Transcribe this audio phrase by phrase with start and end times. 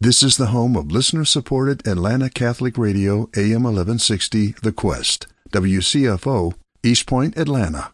[0.00, 6.54] This is the home of listener supported Atlanta Catholic Radio AM 1160 The Quest, WCFO,
[6.84, 7.90] East Point, Atlanta.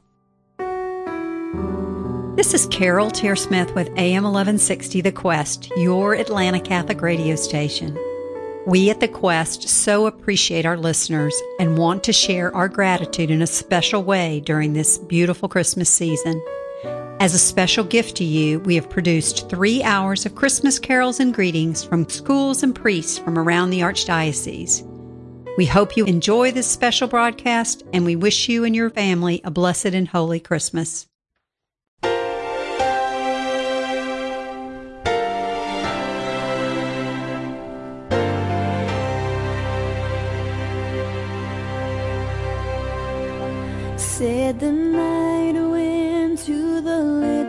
[2.36, 7.98] This is Carol Tearsmith with AM 1160 The Quest, your Atlanta Catholic radio station.
[8.66, 13.40] We at The Quest so appreciate our listeners and want to share our gratitude in
[13.40, 16.38] a special way during this beautiful Christmas season.
[17.24, 21.32] As a special gift to you, we have produced three hours of Christmas carols and
[21.32, 24.82] greetings from schools and priests from around the Archdiocese.
[25.56, 29.50] We hope you enjoy this special broadcast and we wish you and your family a
[29.50, 31.06] blessed and holy Christmas.
[43.96, 45.33] Said the night
[46.80, 47.43] the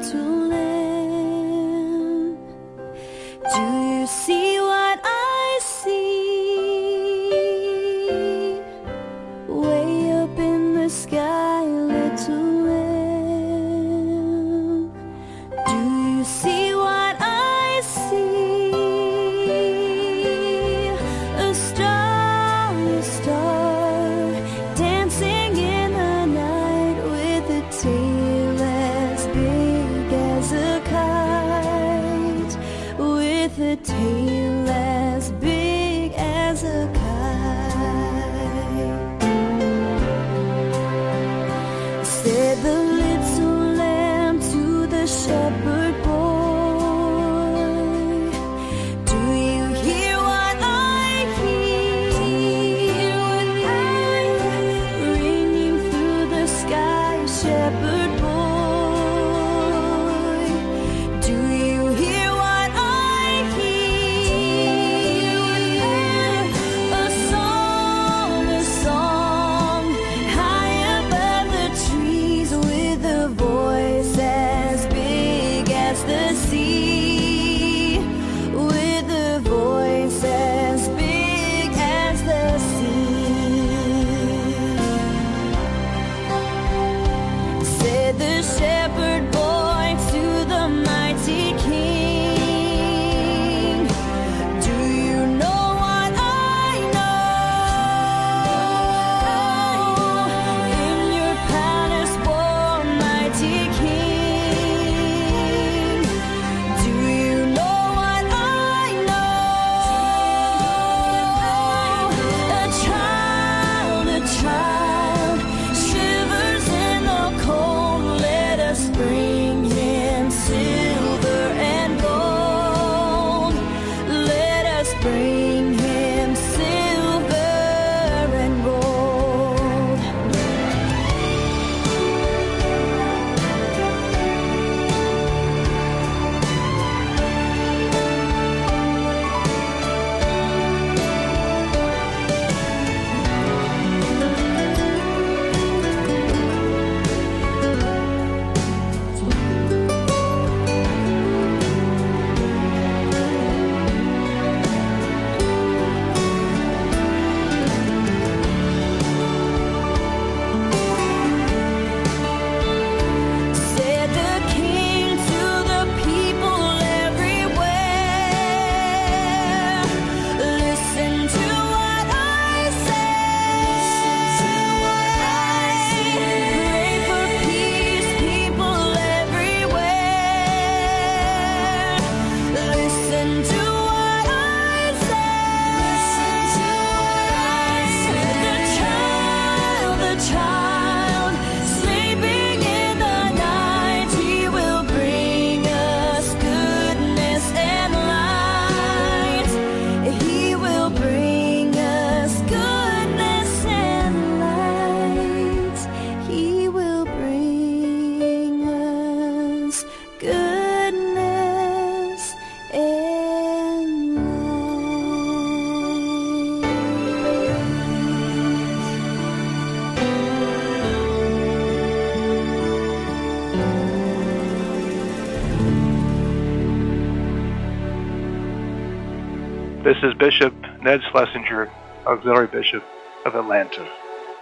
[230.05, 230.53] is Bishop
[230.83, 231.69] Ned Shlesinger,
[232.05, 232.83] Auxiliary Bishop
[233.25, 233.89] of Atlanta.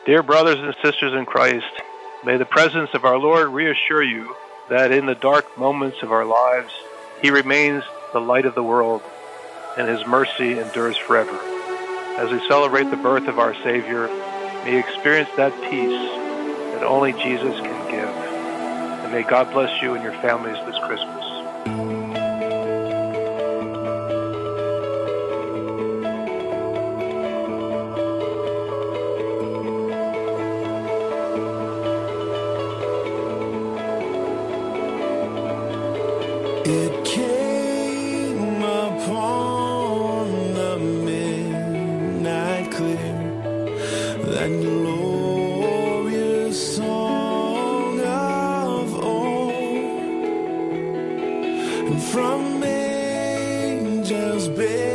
[0.06, 1.66] Dear brothers and sisters in Christ,
[2.26, 4.36] may the presence of our Lord reassure you
[4.70, 6.74] that in the dark moments of our lives,
[7.22, 9.02] He remains the light of the world.
[9.78, 11.40] and his mercy endures forever.
[12.18, 14.08] As we celebrate the birth of our Savior,
[14.66, 18.16] may experience that peace that only Jesus can give.
[19.04, 21.23] And may God bless you and your families this Christmas.
[52.00, 54.93] From angels bending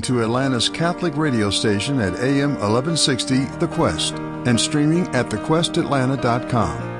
[0.00, 4.14] listening to Atlanta's Catholic radio station at AM 1160 The Quest
[4.46, 6.99] and streaming at thequestatlanta.com.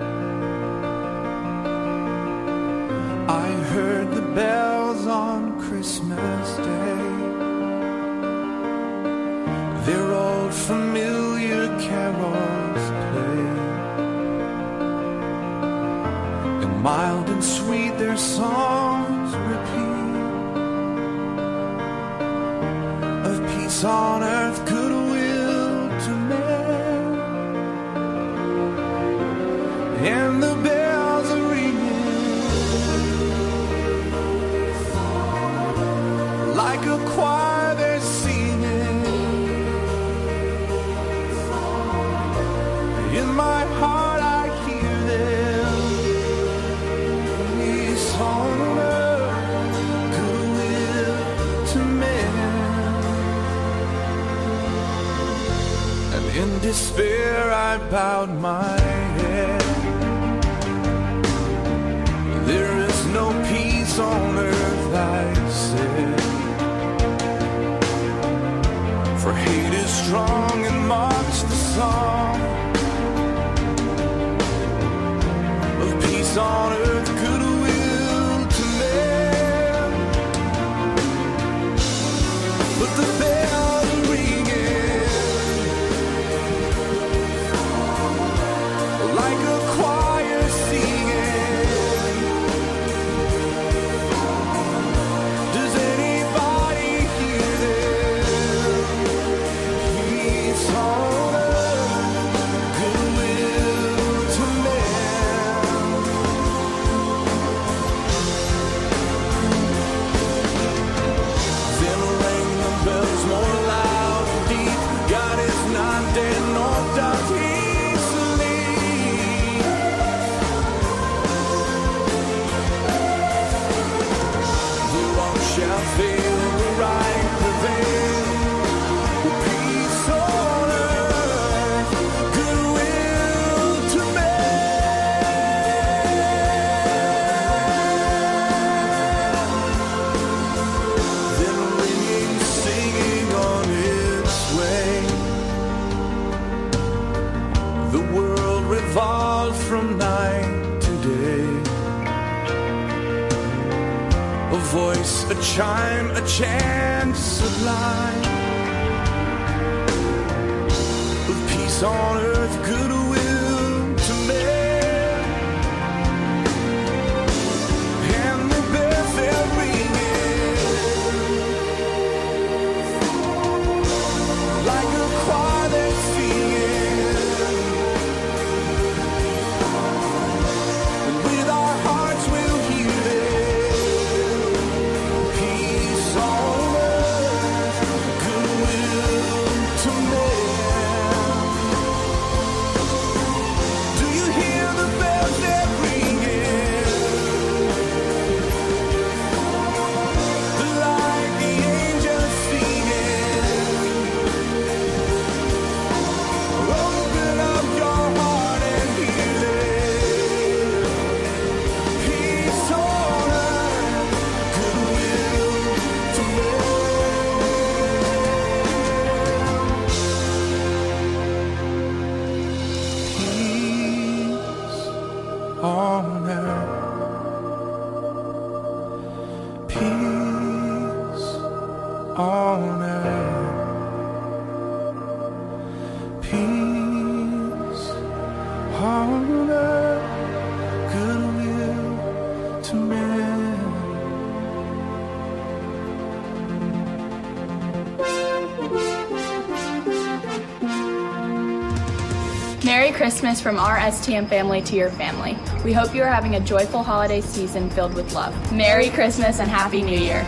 [253.20, 255.36] Christmas from our STM family to your family.
[255.62, 258.34] We hope you are having a joyful holiday season filled with love.
[258.50, 260.24] Merry Christmas and Happy New Year.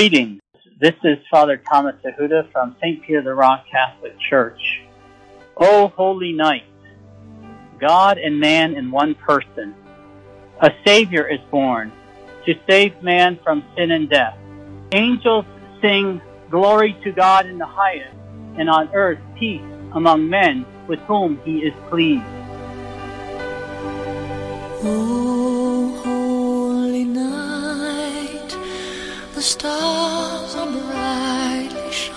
[0.00, 0.40] Greetings.
[0.80, 3.02] This is Father Thomas Ahuda from St.
[3.02, 4.80] Peter the Rock Catholic Church.
[5.58, 6.64] O holy night,
[7.78, 9.74] God and man in one person.
[10.62, 11.92] A Savior is born
[12.46, 14.38] to save man from sin and death.
[14.92, 15.44] Angels
[15.82, 18.16] sing glory to God in the highest,
[18.56, 19.60] and on earth peace
[19.92, 22.24] among men with whom he is pleased.
[24.82, 27.59] Oh, holy night,
[29.40, 32.12] the stars are brightly shining.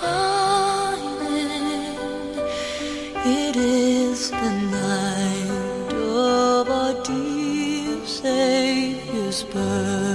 [3.24, 10.13] It is the night of our dear Savior's birth.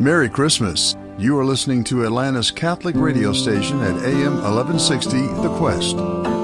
[0.00, 0.96] Merry Christmas.
[1.18, 6.39] You are listening to Atlanta's Catholic radio station at AM 1160 The Quest.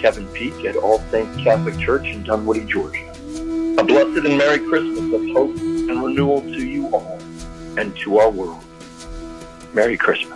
[0.00, 3.10] Kevin Peak at All Saints Catholic Church in Dunwoody, Georgia.
[3.78, 7.18] A blessed and Merry Christmas of hope and renewal to you all
[7.76, 8.64] and to our world.
[9.74, 10.27] Merry Christmas.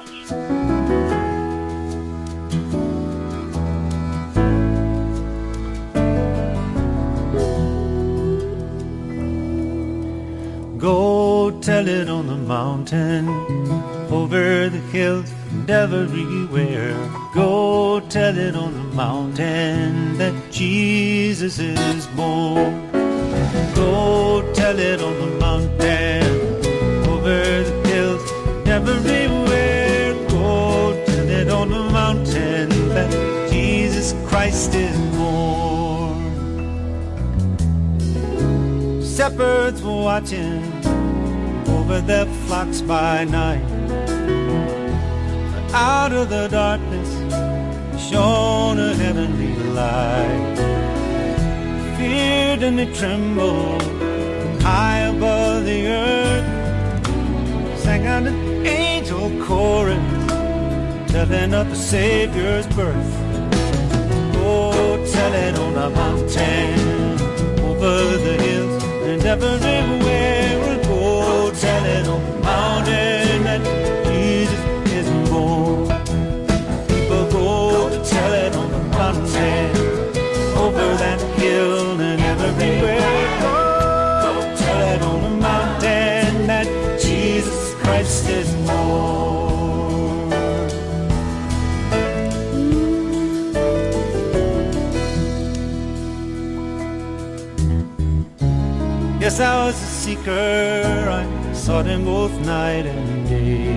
[12.83, 13.29] Mountain,
[14.11, 16.97] over the hills and everywhere.
[17.33, 22.91] Go tell it on the mountain that Jesus is born.
[23.75, 26.25] Go tell it on the mountain,
[27.09, 30.15] over the hills and everywhere.
[30.29, 33.11] Go tell it on the mountain that
[33.51, 36.19] Jesus Christ is born.
[39.05, 40.82] Shepherds watching
[41.93, 43.67] over their flocks by night.
[45.53, 47.11] But out of the darkness
[48.09, 50.57] shone a heavenly light.
[51.97, 53.83] Feared and they trembled
[54.63, 56.49] high above the earth.
[57.83, 59.99] Sang out an angel chorus
[61.13, 63.13] telling of the Savior's birth.
[64.45, 66.79] Oh, tell it on the mountain,
[67.69, 69.82] over the hills and everywhere.
[71.93, 73.63] Mountain that
[74.07, 75.87] Jesus is born.
[76.89, 79.77] People go to tell it on the mountain,
[80.57, 82.99] over that hill and everywhere.
[84.23, 86.67] Go tell it on the mountain that
[87.01, 90.31] Jesus Christ is born.
[99.21, 101.09] Yes, I was a seeker.
[101.09, 101.32] I
[101.73, 103.77] sought him both night and day.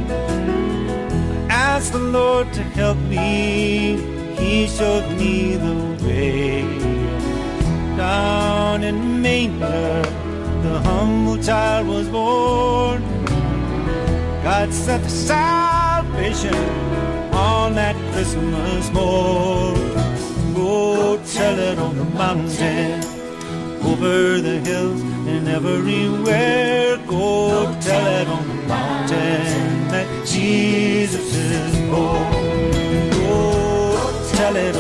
[1.50, 3.96] I asked the Lord to help me.
[4.38, 6.64] He showed me the way.
[7.96, 10.02] Down in manger,
[10.66, 13.02] the humble child was born.
[14.44, 16.60] God sent the salvation
[17.34, 19.80] on that Christmas morn.
[20.54, 23.00] Go tell it on the mountain
[23.90, 26.95] over the hills and everywhere.
[27.08, 33.12] Go tell it on the mountain that Jesus is born.
[33.12, 34.76] Go tell it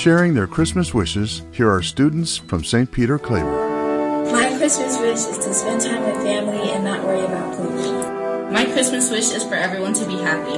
[0.00, 2.90] Sharing their Christmas wishes, here are students from St.
[2.90, 4.32] Peter Claver.
[4.32, 8.50] My Christmas wish is to spend time with family and not worry about pollution.
[8.50, 10.56] My Christmas wish is for everyone to be happy.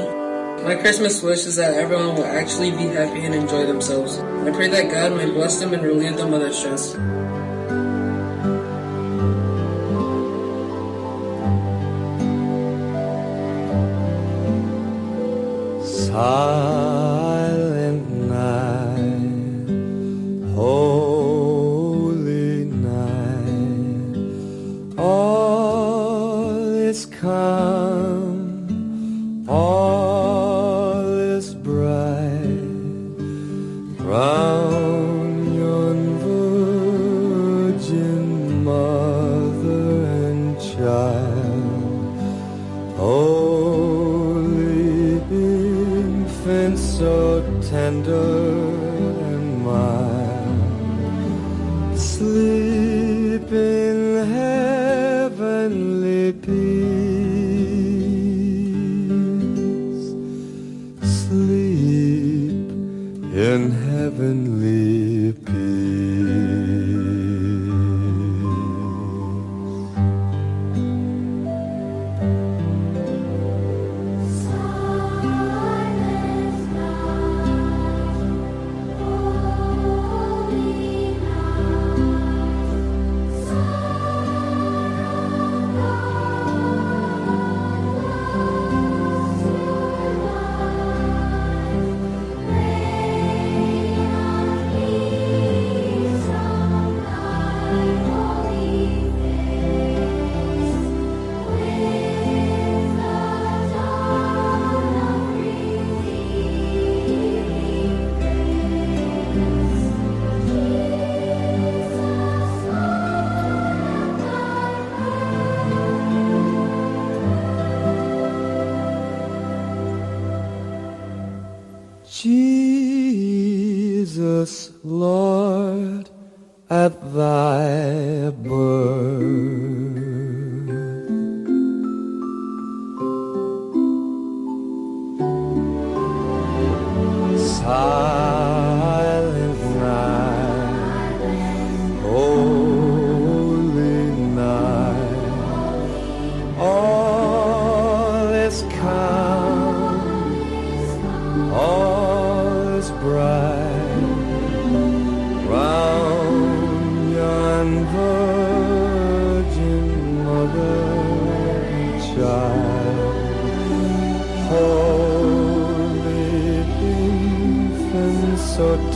[0.62, 4.20] My Christmas wish is that everyone will actually be happy and enjoy themselves.
[4.20, 6.92] I pray that God may bless them and relieve them of their stress.
[15.84, 16.91] Silent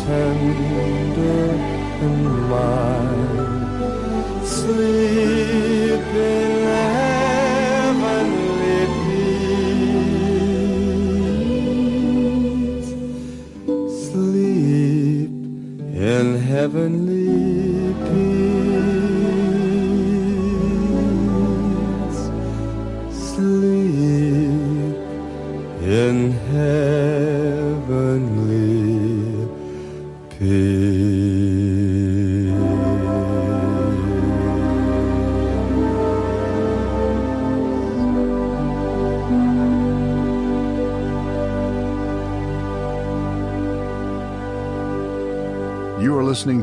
[0.08, 0.65] and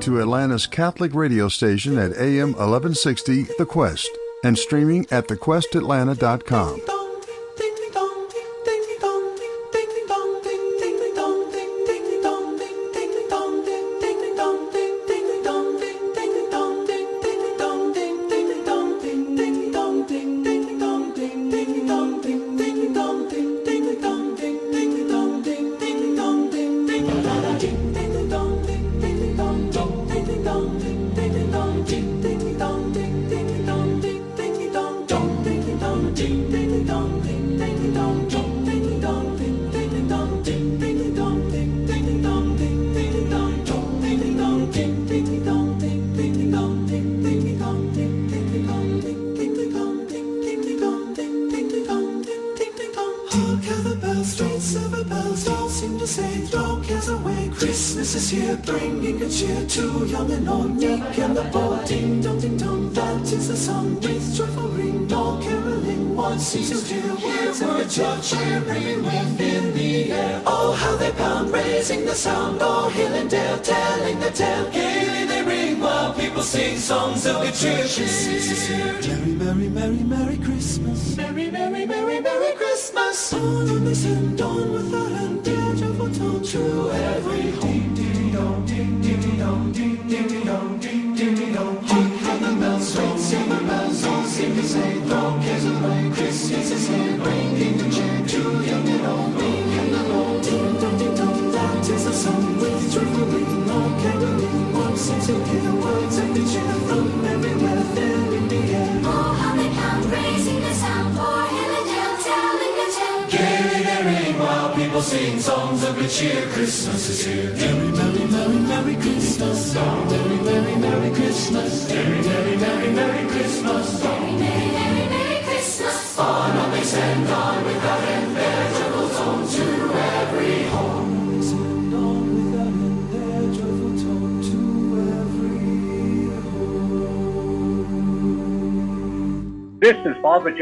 [0.03, 4.09] to Atlanta's Catholic radio station at AM 1160 The Quest
[4.43, 6.92] and streaming at thequestatlanta.com.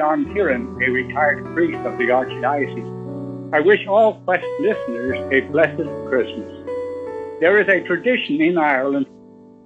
[0.02, 3.54] John Kieran, a retired priest of the Archdiocese.
[3.54, 6.68] I wish all Quest listeners a blessed Christmas.
[7.40, 9.06] There is a tradition in Ireland,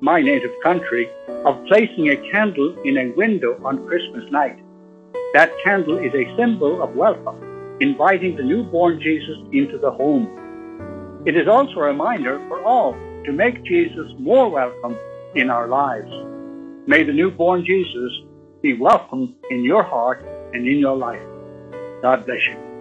[0.02, 1.08] my native country,
[1.46, 4.60] of placing a candle in a window on Christmas night.
[5.34, 11.24] That candle is a symbol of welcome, inviting the newborn Jesus into the home.
[11.26, 12.92] It is also a reminder for all
[13.24, 14.98] to make Jesus more welcome
[15.34, 16.12] in our lives.
[16.88, 18.12] May the newborn Jesus
[18.66, 21.22] be welcome in your heart and in your life.
[22.02, 22.75] God bless you.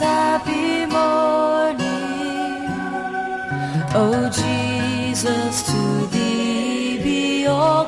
[0.00, 1.84] Happy morning.
[3.94, 7.84] Oh, Jesus, to thee be all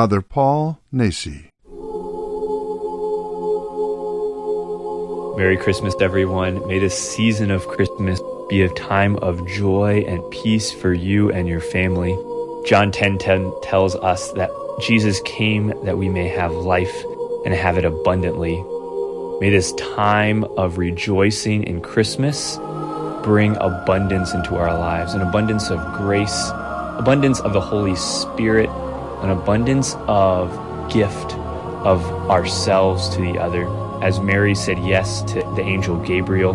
[0.00, 1.50] Father Paul Nacy.
[5.36, 6.66] Merry Christmas, everyone.
[6.66, 11.46] May this season of Christmas be a time of joy and peace for you and
[11.46, 12.16] your family.
[12.64, 17.04] John 10:10 10, 10 tells us that Jesus came that we may have life
[17.44, 18.56] and have it abundantly.
[19.42, 22.56] May this time of rejoicing in Christmas
[23.22, 26.48] bring abundance into our lives, an abundance of grace,
[26.96, 28.70] abundance of the Holy Spirit,
[29.22, 30.50] an abundance of
[30.90, 31.34] gift
[31.84, 33.68] of ourselves to the other.
[34.02, 36.54] As Mary said yes to the angel Gabriel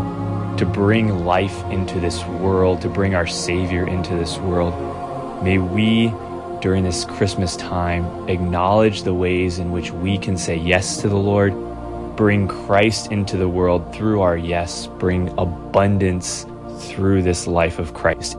[0.58, 4.74] to bring life into this world, to bring our Savior into this world,
[5.44, 6.14] may we
[6.62, 11.18] during this Christmas time acknowledge the ways in which we can say yes to the
[11.18, 11.54] Lord,
[12.16, 16.46] bring Christ into the world through our yes, bring abundance
[16.80, 18.38] through this life of Christ.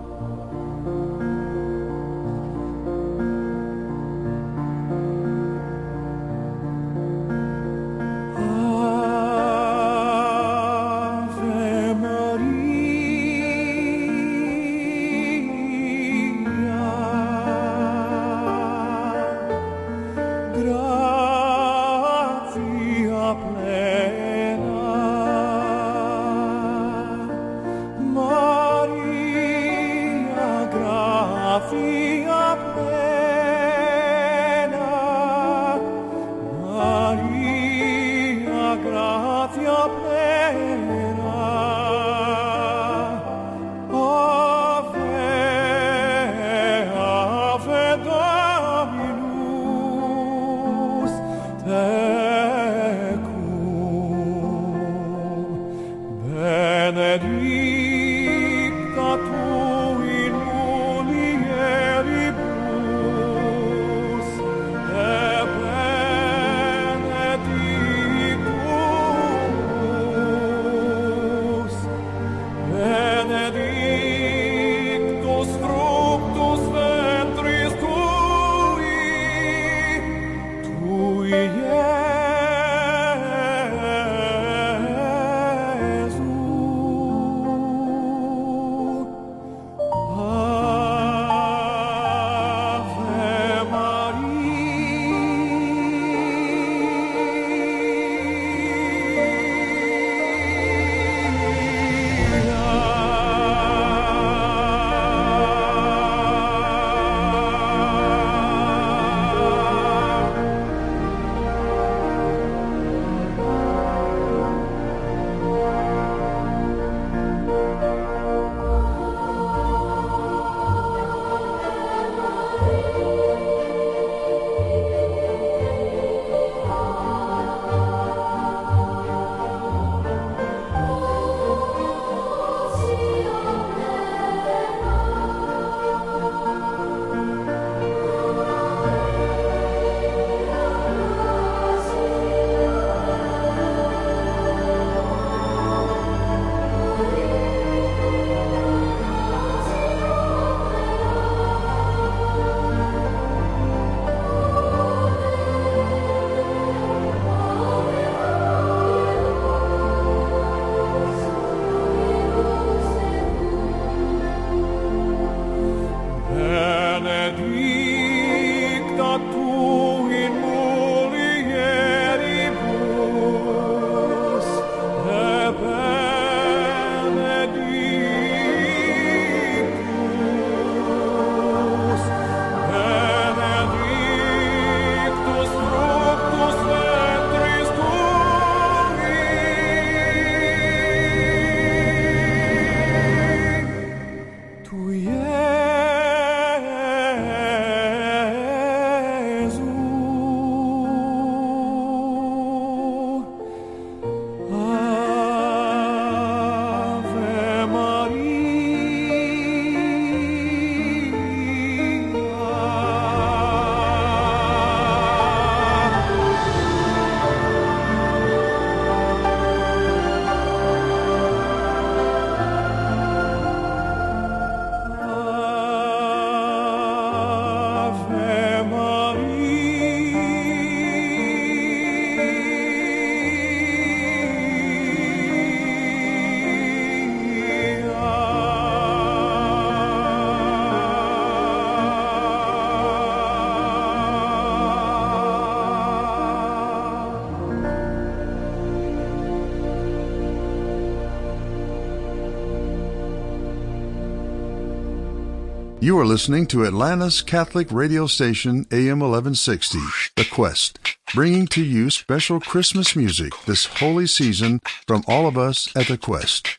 [255.86, 259.78] You are listening to Atlanta's Catholic radio station, AM 1160,
[260.16, 260.80] The Quest,
[261.14, 264.58] bringing to you special Christmas music this holy season
[264.88, 266.58] from all of us at The Quest.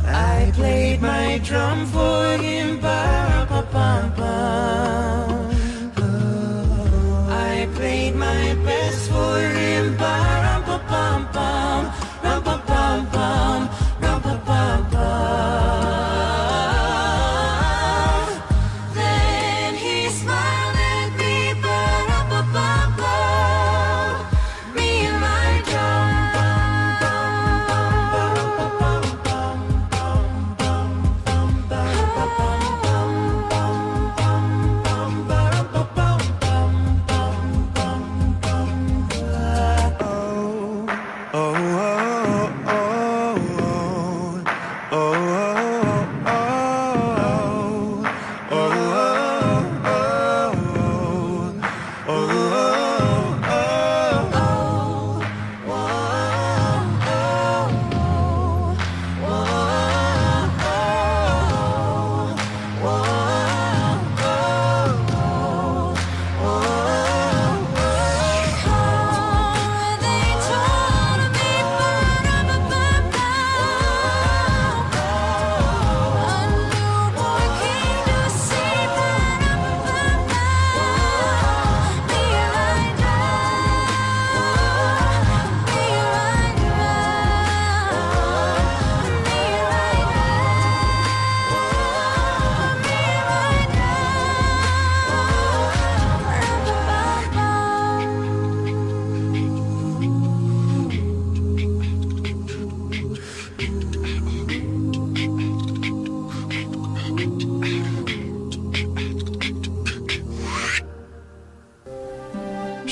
[0.07, 2.14] I played my drum for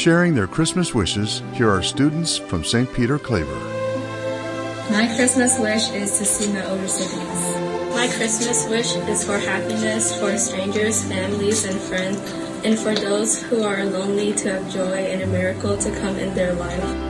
[0.03, 2.93] Sharing their Christmas wishes, here are students from St.
[2.93, 3.55] Peter Claver.
[4.91, 7.95] My Christmas wish is to see my older siblings.
[7.95, 12.19] My Christmas wish is for happiness for strangers, families, and friends,
[12.65, 16.35] and for those who are lonely to have joy and a miracle to come in
[16.35, 17.02] their life.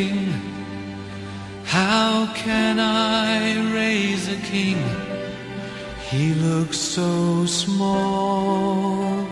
[0.00, 0.32] King?
[1.64, 3.36] How can I
[3.78, 4.78] raise a king?
[6.10, 9.24] He looks so small,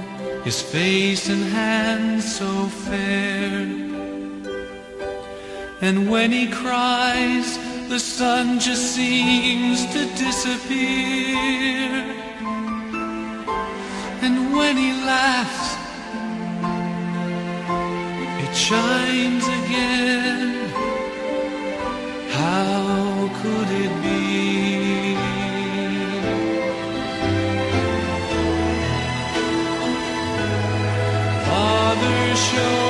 [0.44, 2.52] his face and hands so
[2.86, 3.52] fair.
[5.86, 7.48] And when he cries,
[7.88, 11.88] the sun just seems to disappear.
[14.24, 15.77] And when he laughs,
[18.58, 20.68] shines again.
[22.38, 25.14] How could it be?
[31.46, 32.87] Father, show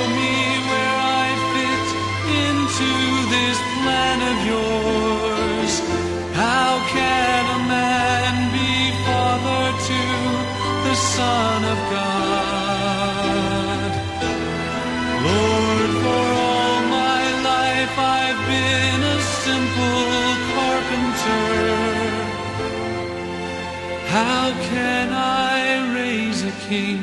[24.48, 27.02] How can I raise a king?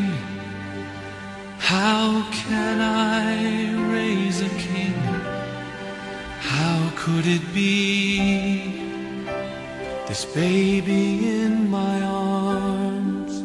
[1.60, 4.96] How can I raise a king?
[6.40, 8.82] How could it be?
[10.08, 13.44] This baby in my arms,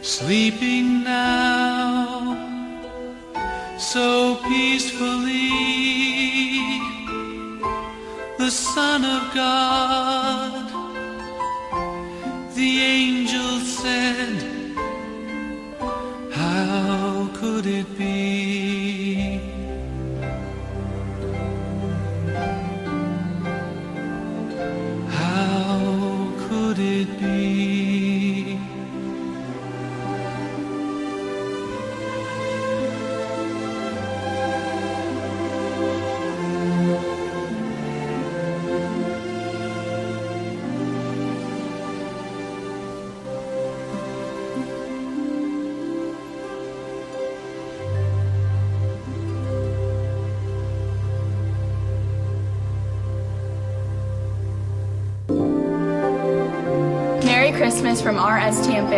[0.00, 2.36] sleeping now
[3.78, 5.50] so peacefully.
[8.38, 10.59] The Son of God,
[12.60, 14.36] the angel said,
[16.30, 18.29] How could it be?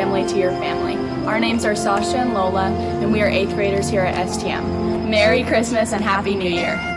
[0.03, 0.97] Family to your family.
[1.29, 5.09] Our names are Sasha and Lola, and we are eighth graders here at STM.
[5.09, 6.92] Merry Christmas and Happy New Year.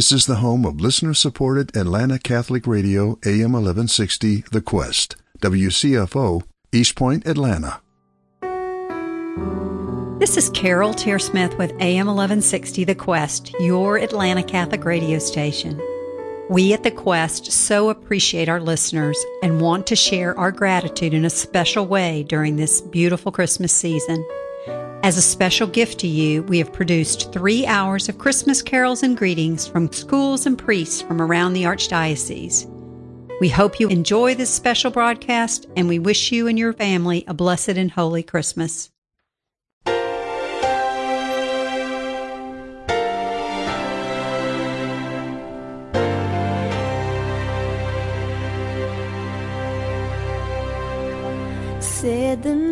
[0.00, 6.42] This is the home of listener supported Atlanta Catholic Radio AM 1160 The Quest, WCFO,
[6.72, 7.82] East Point, Atlanta.
[10.18, 15.78] This is Carol Tearsmith with AM 1160 The Quest, your Atlanta Catholic radio station.
[16.48, 21.26] We at the Quest so appreciate our listeners and want to share our gratitude in
[21.26, 24.26] a special way during this beautiful Christmas season.
[25.02, 29.16] As a special gift to you, we have produced three hours of Christmas carols and
[29.16, 32.66] greetings from schools and priests from around the Archdiocese.
[33.40, 37.32] We hope you enjoy this special broadcast and we wish you and your family a
[37.32, 38.90] blessed and holy Christmas.
[51.80, 52.69] Said the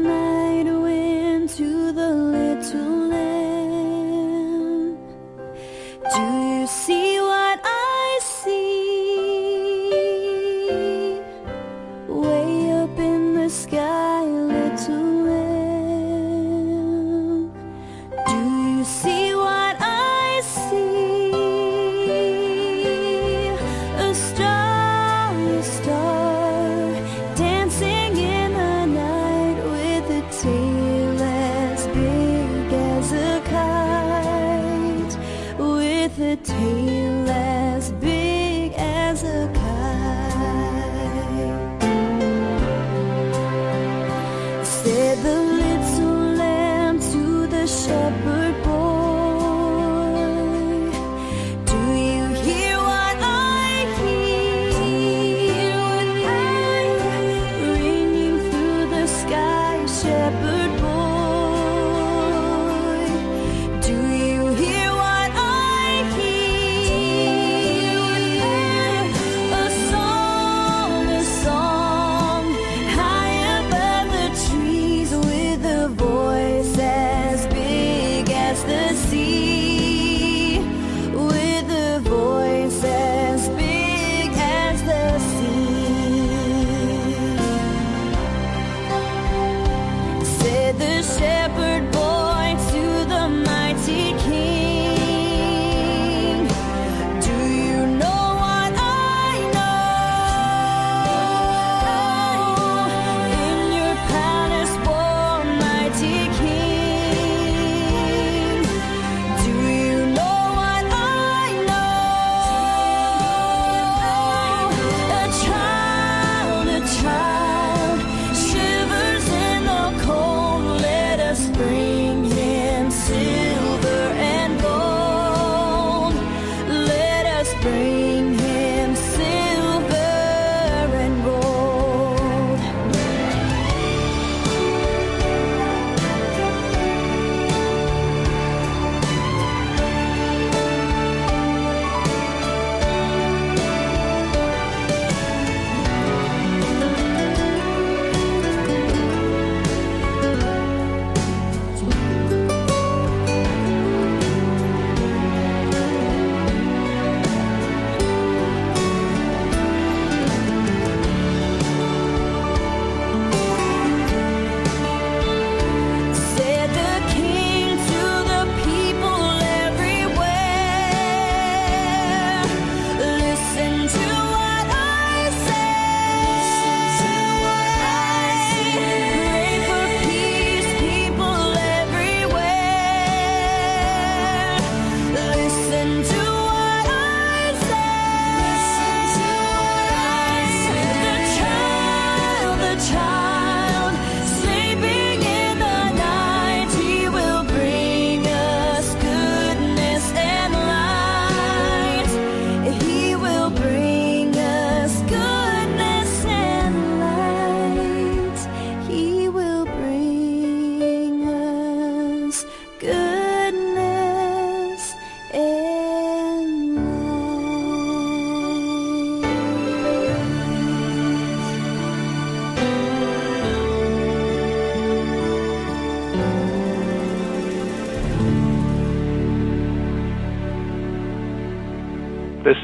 [60.29, 60.58] shepherd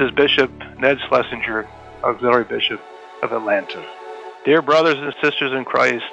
[0.05, 1.67] is Bishop Ned Shlesinger,
[2.03, 2.79] Auxiliary Bishop
[3.23, 3.83] of Atlanta.
[4.43, 6.05] Dear brothers and sisters in Christ,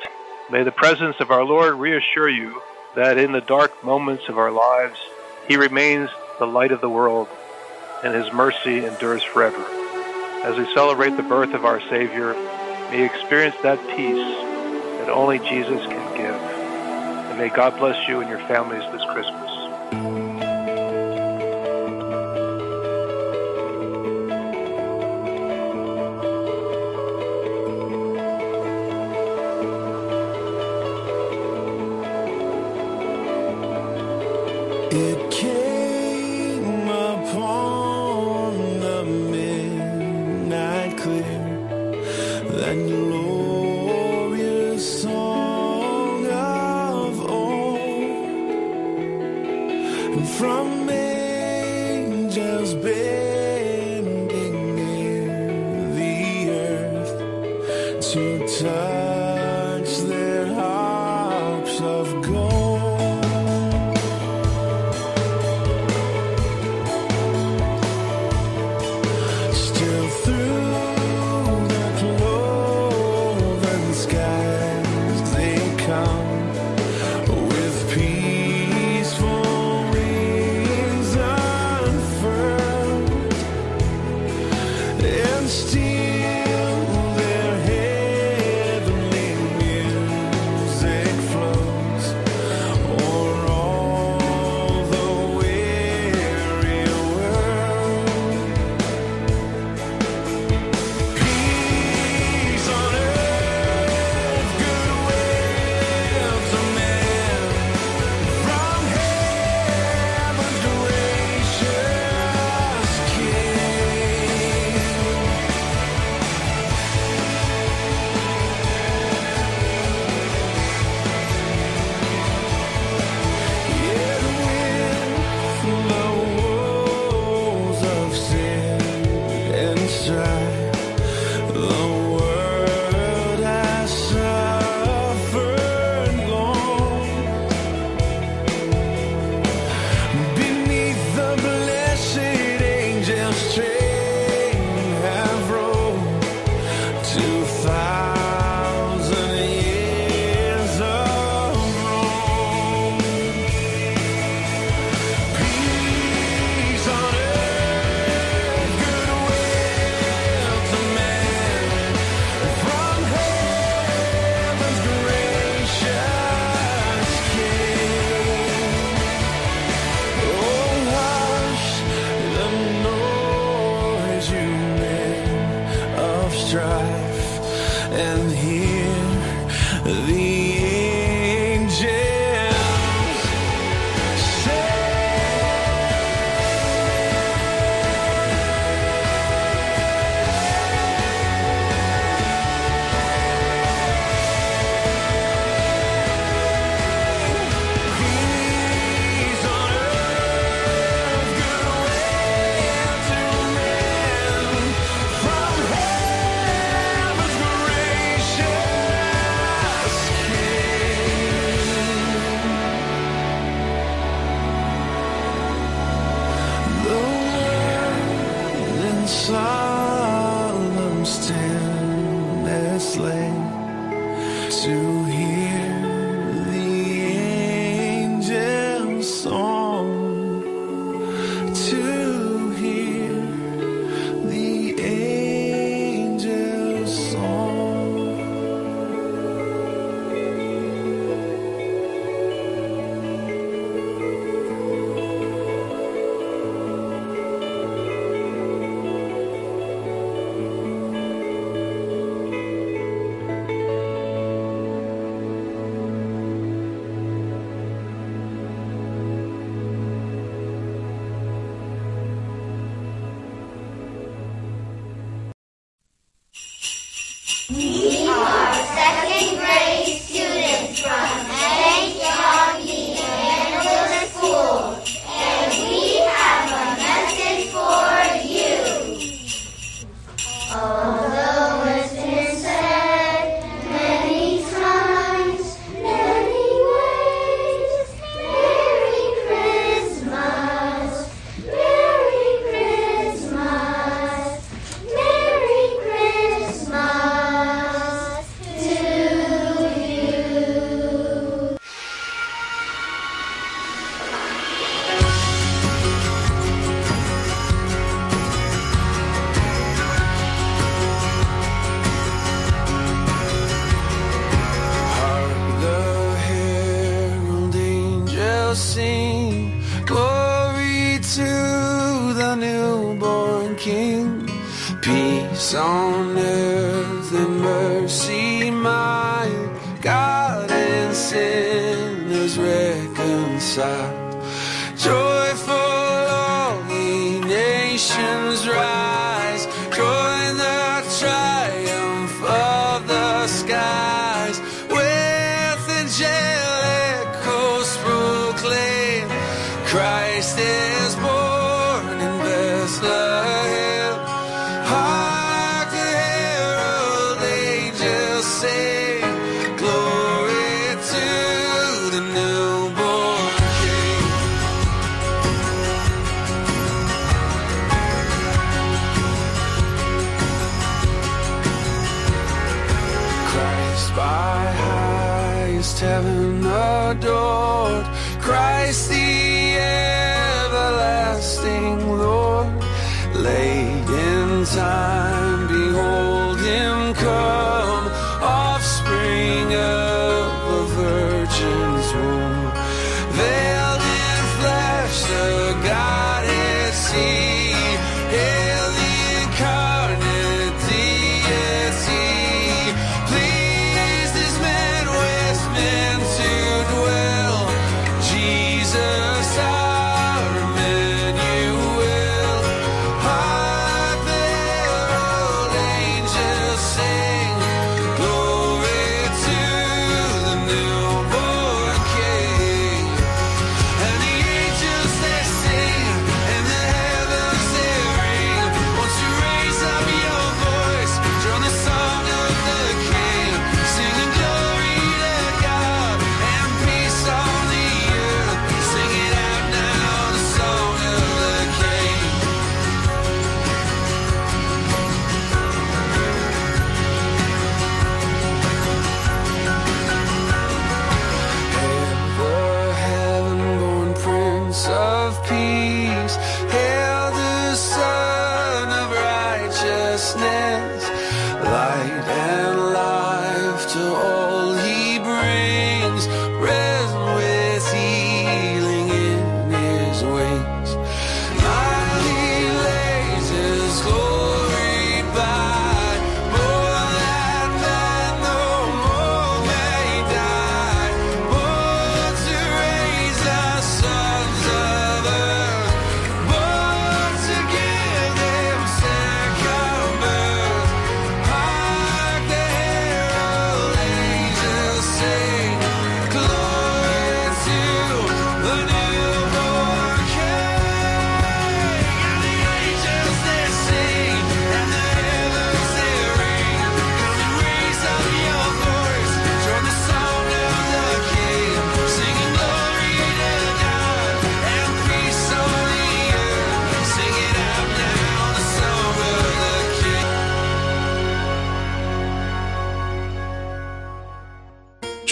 [0.50, 2.62] may the presence of our Lord reassure you
[2.96, 4.98] that in the dark moments of our lives,
[5.46, 7.28] He remains the light of the world,
[8.02, 9.62] and His mercy endures forever.
[10.42, 12.32] As we celebrate the birth of our Savior,
[12.90, 16.34] may you experience that peace that only Jesus can give.
[17.30, 19.41] And may God bless you and your families this Christmas.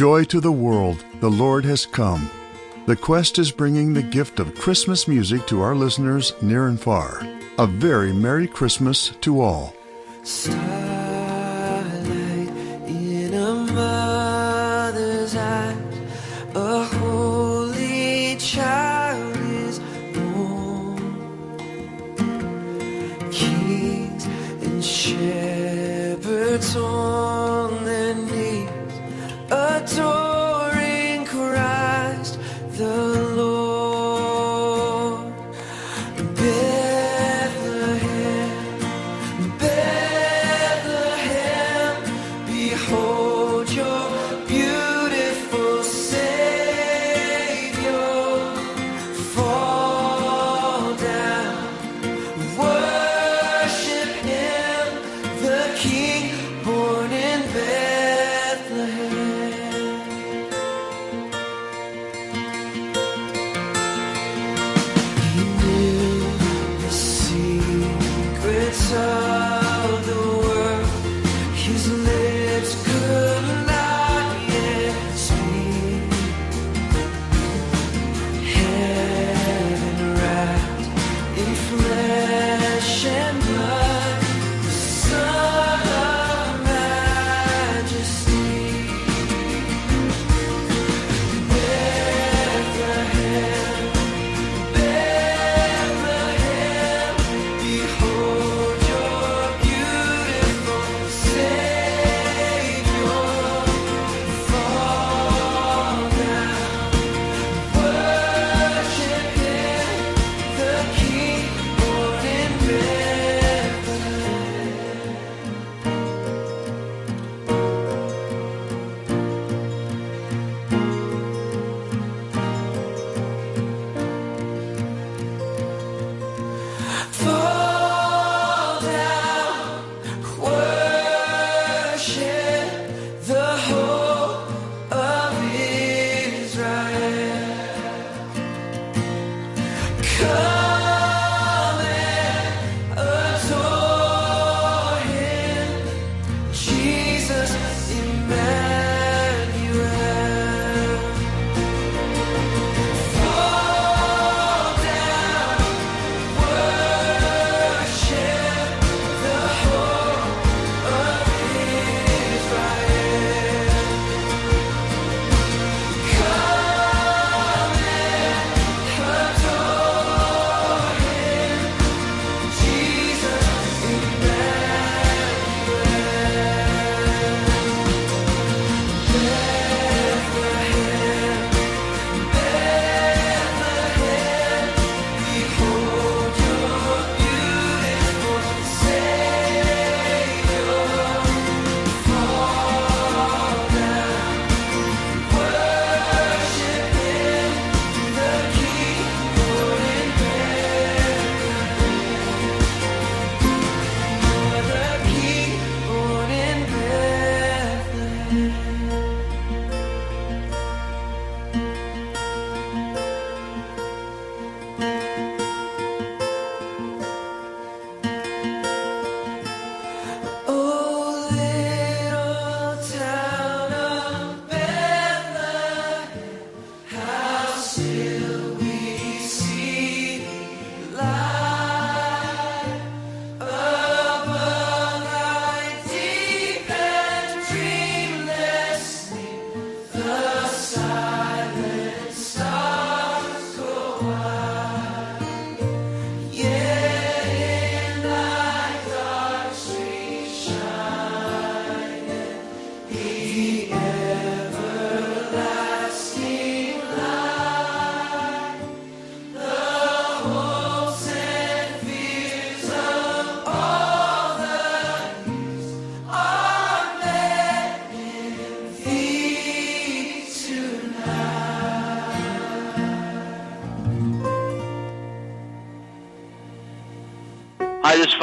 [0.00, 2.30] Joy to the world, the Lord has come.
[2.86, 7.20] The Quest is bringing the gift of Christmas music to our listeners near and far.
[7.58, 9.74] A very Merry Christmas to all.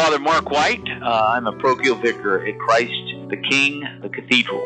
[0.08, 0.88] Father Mark White.
[1.04, 2.94] Uh, I'm a parochial vicar at Christ
[3.30, 4.66] the King, the Cathedral.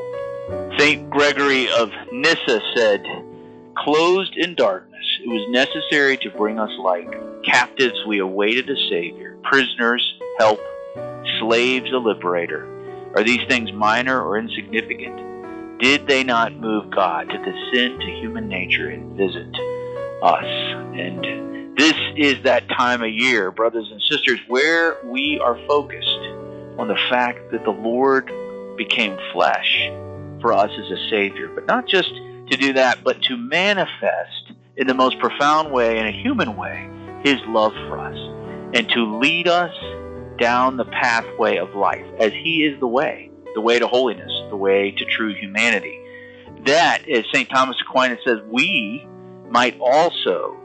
[0.78, 1.10] St.
[1.10, 3.04] Gregory of Nyssa said,
[3.76, 7.10] Closed in darkness, it was necessary to bring us light.
[7.44, 9.36] Captives, we awaited a Savior.
[9.42, 10.60] Prisoners, help.
[11.40, 12.68] Slaves, a liberator.
[13.16, 15.80] Are these things minor or insignificant?
[15.82, 19.50] did they not move God to descend to human nature and visit
[20.22, 20.46] us?
[20.46, 21.51] And
[21.82, 26.20] this is that time of year, brothers and sisters, where we are focused
[26.78, 28.32] on the fact that the Lord
[28.78, 29.90] became flesh
[30.42, 31.48] for us as a Savior.
[31.48, 32.14] But not just
[32.52, 36.88] to do that, but to manifest in the most profound way, in a human way,
[37.24, 38.18] His love for us
[38.76, 39.74] and to lead us
[40.38, 44.56] down the pathway of life as He is the way, the way to holiness, the
[44.56, 46.00] way to true humanity.
[46.66, 47.50] That, as St.
[47.50, 49.04] Thomas Aquinas says, we
[49.50, 50.61] might also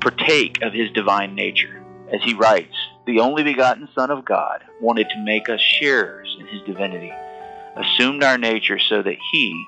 [0.00, 1.82] partake of His divine nature.
[2.12, 2.74] As he writes,
[3.06, 7.12] the only begotten Son of God wanted to make us sharers in His divinity,
[7.76, 9.64] assumed our nature so that He,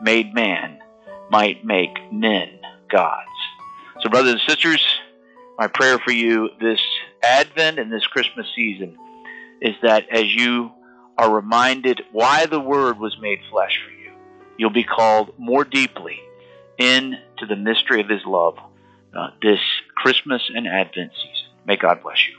[0.00, 0.78] made man,
[1.30, 2.48] might make men
[2.90, 3.28] gods.
[4.00, 4.84] So, brothers and sisters,
[5.58, 6.80] my prayer for you this
[7.22, 8.96] Advent and this Christmas season
[9.60, 10.72] is that as you
[11.18, 14.12] are reminded why the Word was made flesh for you,
[14.56, 16.18] you'll be called more deeply
[16.78, 18.58] into the mystery of His love
[19.14, 19.60] uh, this
[19.94, 21.48] Christmas and Advent season.
[21.66, 22.38] May God bless you.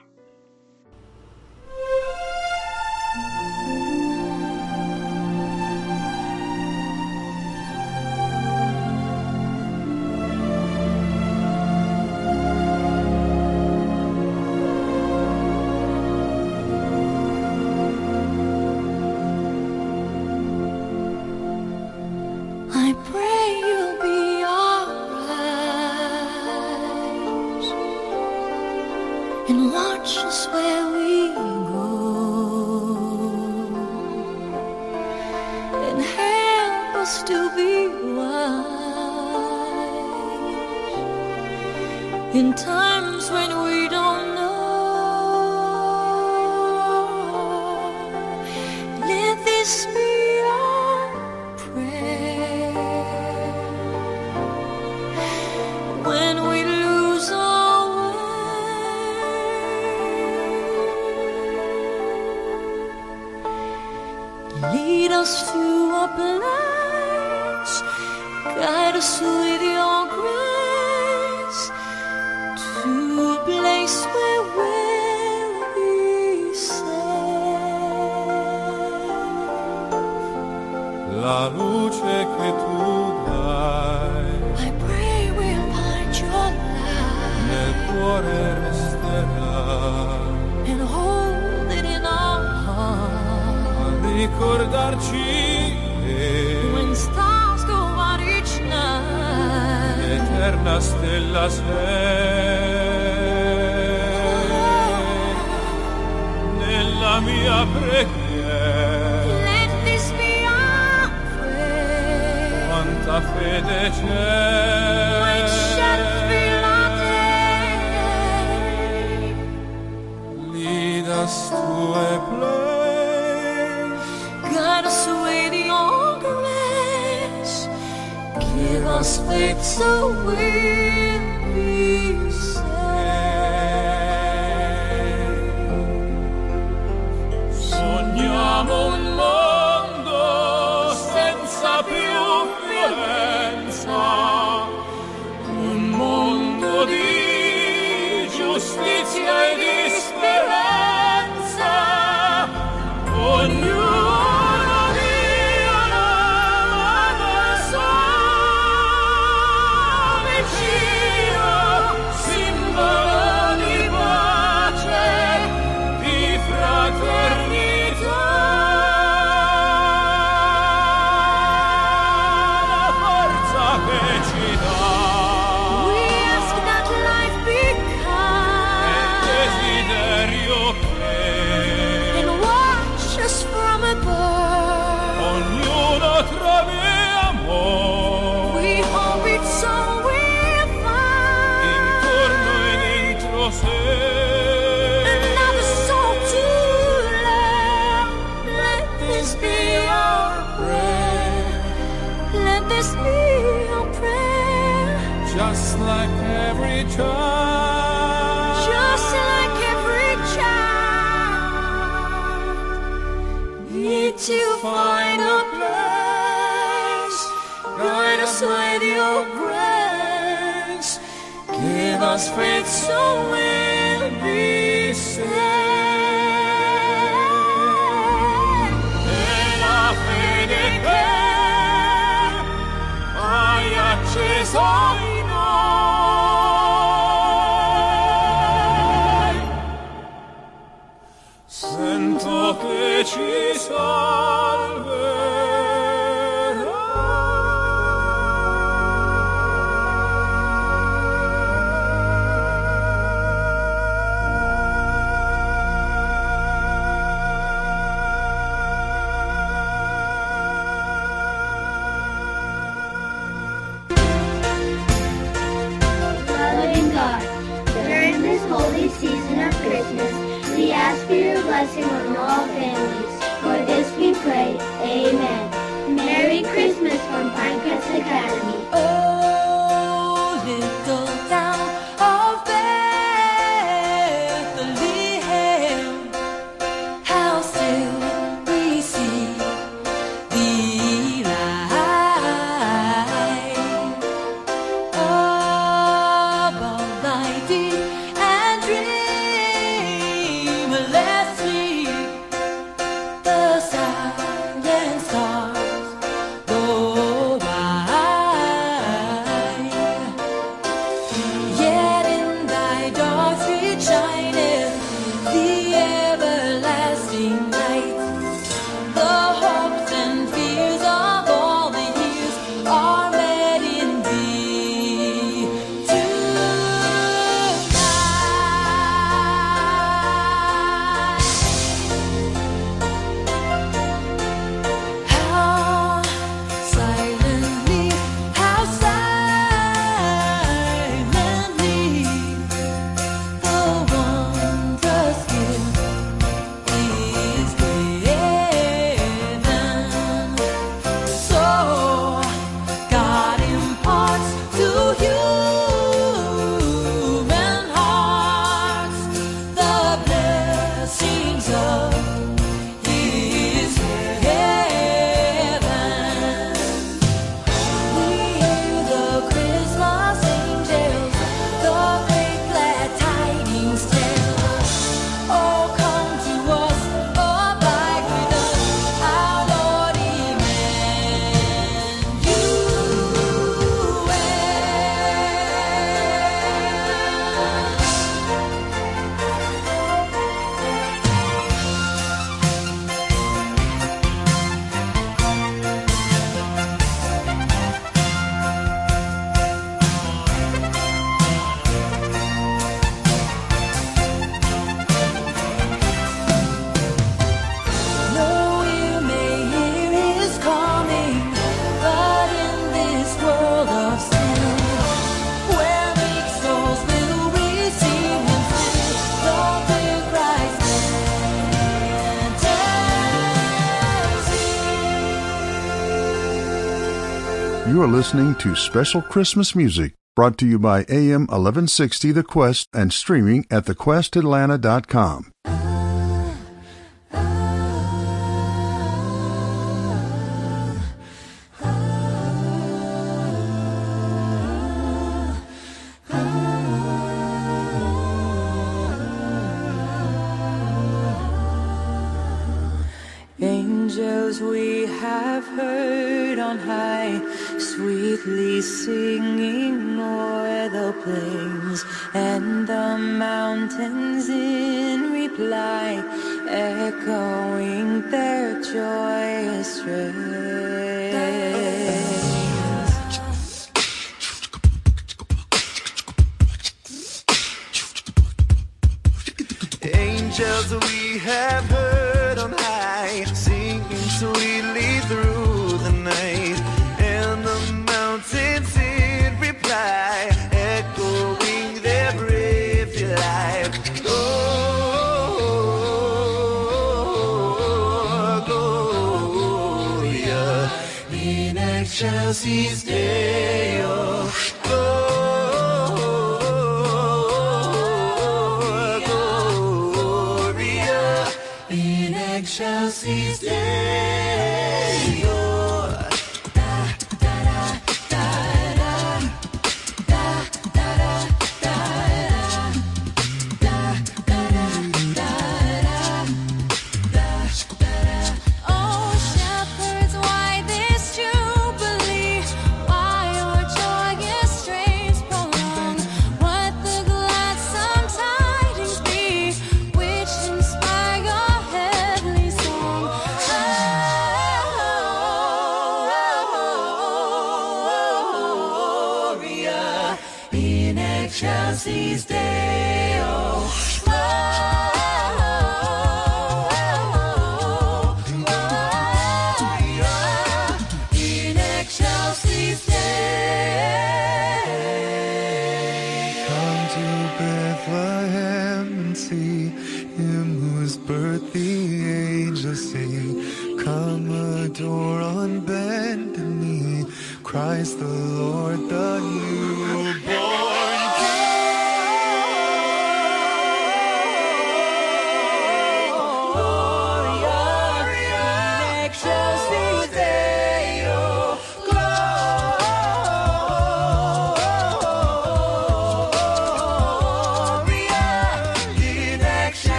[428.03, 433.45] listening to special Christmas music brought to you by AM 1160 The Quest and streaming
[433.49, 435.32] at thequestatlanta.com.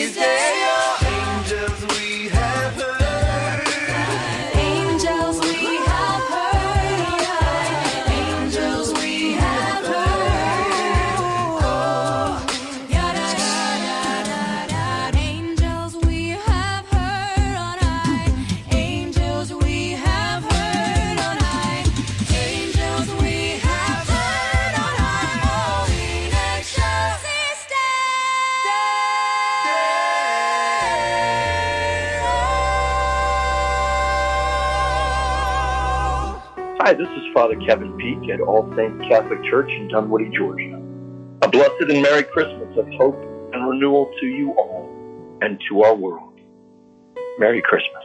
[0.00, 0.51] excelsis Deo,
[36.92, 40.76] Hi, this is Father Kevin Peak at All Saints Catholic Church in Dunwoody, Georgia.
[41.40, 43.18] A blessed and Merry Christmas of hope
[43.54, 46.38] and renewal to you all and to our world.
[47.38, 48.01] Merry Christmas.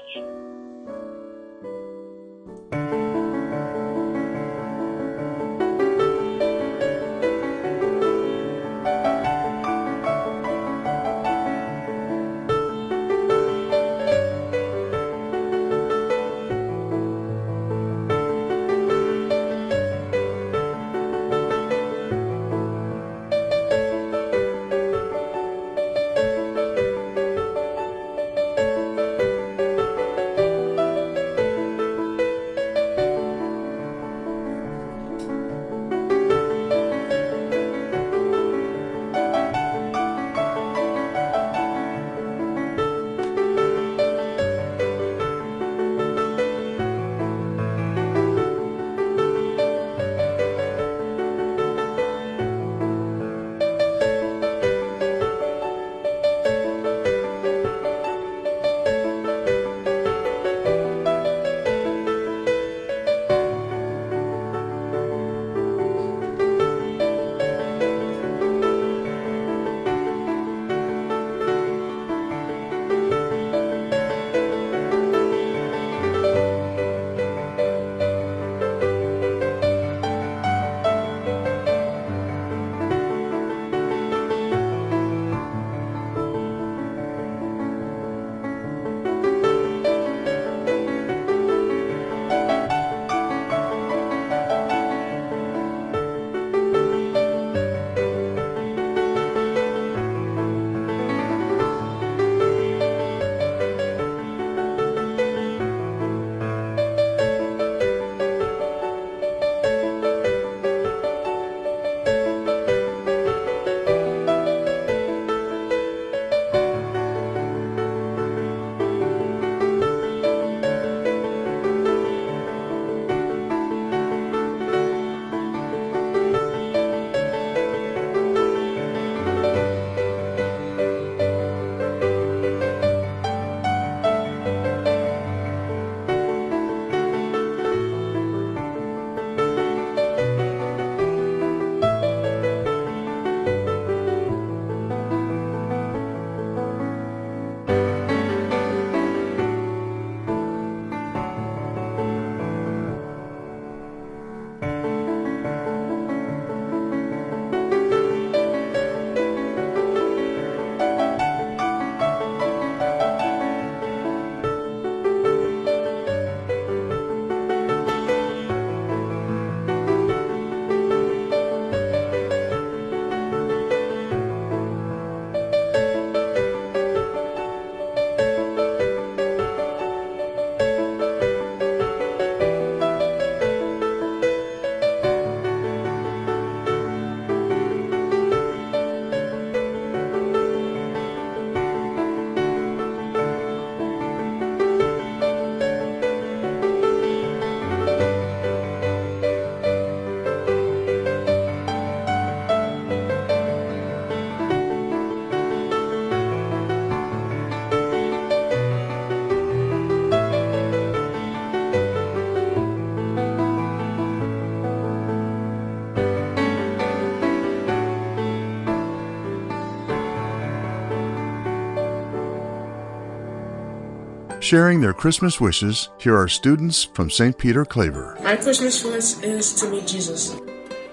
[224.48, 227.38] Sharing their Christmas wishes, here are students from St.
[227.38, 228.18] Peter Claver.
[228.24, 230.40] My Christmas wish is to meet Jesus.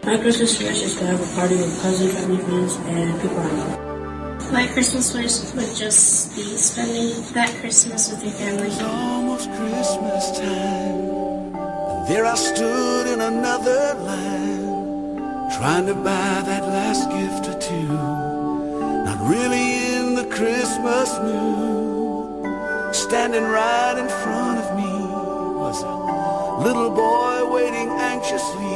[0.02, 3.50] My Christmas wish is to have a party with cousins, family, friends, and people I
[3.52, 4.50] know.
[4.50, 8.66] My Christmas wish would just be spending that Christmas with your family.
[8.66, 11.52] It's almost Christmas time.
[12.08, 17.86] There I stood in another line, trying to buy that last gift or two.
[19.06, 21.93] Not really in the Christmas mood.
[23.14, 24.90] Standing right in front of me
[25.62, 28.74] was a little boy waiting anxiously,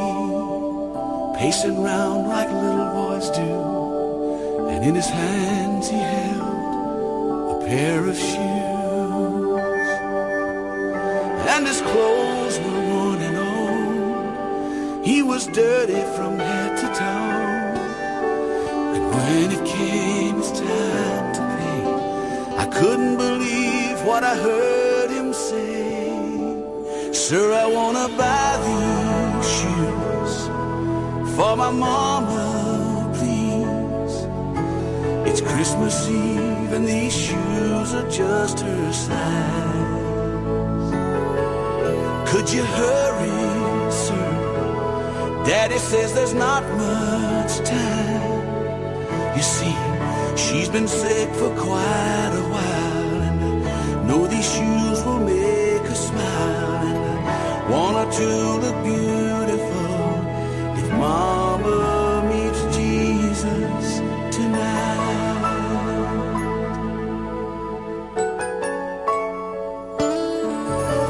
[1.36, 4.68] pacing round like little boys do.
[4.68, 8.47] And in his hands he held a pair of shoes.
[24.30, 27.12] I heard him say.
[27.14, 30.32] Sir, I wanna buy these shoes
[31.34, 32.44] for my mama,
[33.16, 34.16] please.
[35.28, 39.98] It's Christmas Eve and these shoes are just her size.
[42.30, 44.28] Could you hurry, sir?
[45.46, 48.42] Daddy says there's not much time.
[49.36, 49.74] You see,
[50.36, 52.27] she's been sick for quite
[54.38, 56.86] these shoes will make her smile.
[56.90, 58.28] And want her to
[58.62, 59.98] look beautiful
[60.80, 63.86] if Mama meets Jesus
[64.36, 65.08] tonight.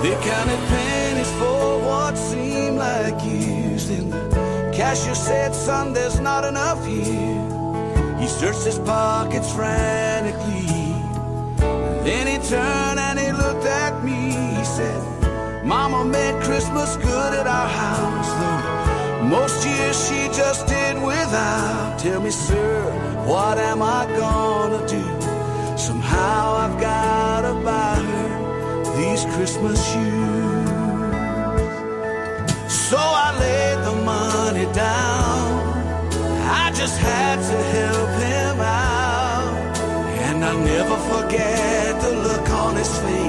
[0.03, 3.89] They counted pennies for what seemed like years.
[3.89, 7.45] Then the cashier said, Son, there's not enough here.
[8.21, 10.79] He searched his pockets frantically.
[12.09, 12.88] Then he turned
[13.59, 14.31] looked at me.
[14.57, 20.97] He said, Mama made Christmas good at our house, though most years she just did
[21.03, 21.99] without.
[21.99, 22.91] Tell me, sir,
[23.27, 25.05] what am I gonna do?
[25.77, 30.69] Somehow I've gotta buy her these Christmas shoes.
[32.89, 35.49] So I laid the money down.
[36.63, 39.79] I just had to help him out.
[40.27, 41.78] And I'll never forget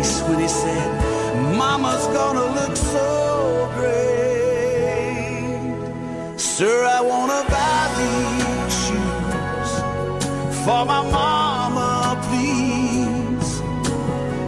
[0.09, 0.89] face when he said,
[1.57, 3.89] Mama's gonna look so great.
[6.37, 9.71] Sir, I wanna buy these shoes
[10.63, 11.91] for my mama,
[12.27, 13.51] please.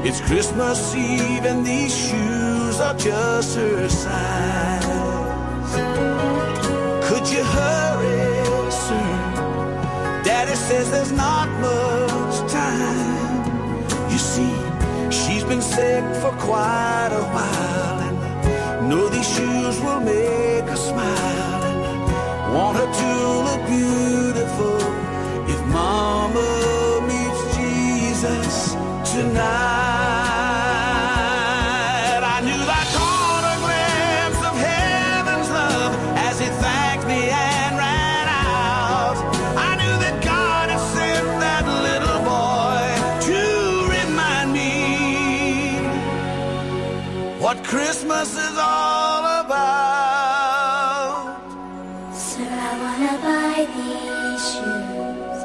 [0.07, 5.71] It's Christmas Eve and these shoes are just her size.
[7.07, 9.11] Could you hurry, sir?
[10.23, 11.50] Daddy says there's not
[15.75, 21.63] sick for quite a while, and know these shoes will make her smile.
[21.89, 23.11] And want her to
[23.47, 24.79] look beautiful
[25.53, 26.49] if Mama
[27.09, 28.73] meets Jesus
[29.13, 29.80] tonight.
[47.71, 49.63] Christmas is all about.
[52.13, 55.39] Sir, I wanna buy these shoes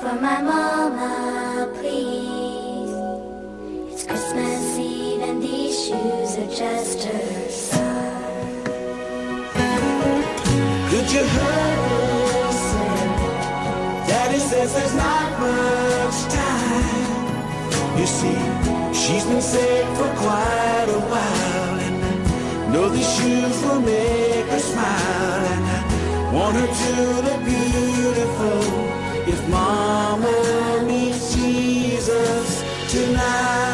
[0.00, 2.96] for my mama, please.
[3.92, 8.66] It's Christmas Eve and these shoes are just her size.
[10.90, 12.94] Could you hurry, sir?
[14.10, 17.12] Daddy says there's not much time.
[17.96, 18.40] You see,
[18.92, 20.57] she's been sick for quite
[22.88, 26.92] know these shoes will make her smile, and I want her to
[27.26, 28.60] look beautiful
[29.32, 33.67] if Mama meets Jesus tonight.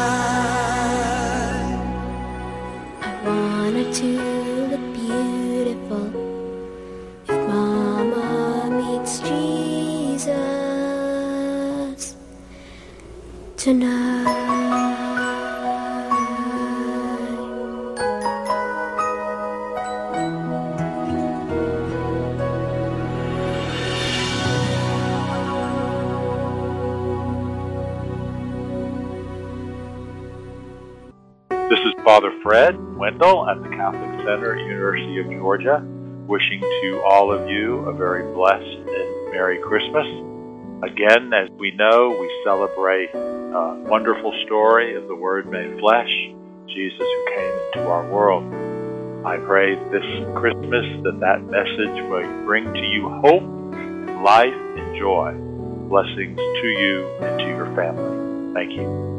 [32.05, 35.83] Father Fred Wendell at the Catholic Center, at University of Georgia,
[36.27, 40.05] wishing to all of you a very blessed and Merry Christmas.
[40.83, 46.11] Again, as we know, we celebrate a wonderful story of the Word made flesh,
[46.67, 48.45] Jesus who came into our world.
[49.25, 50.05] I pray this
[50.37, 55.33] Christmas that that message will bring to you hope, life, and joy.
[55.89, 58.53] Blessings to you and to your family.
[58.53, 59.14] Thank you.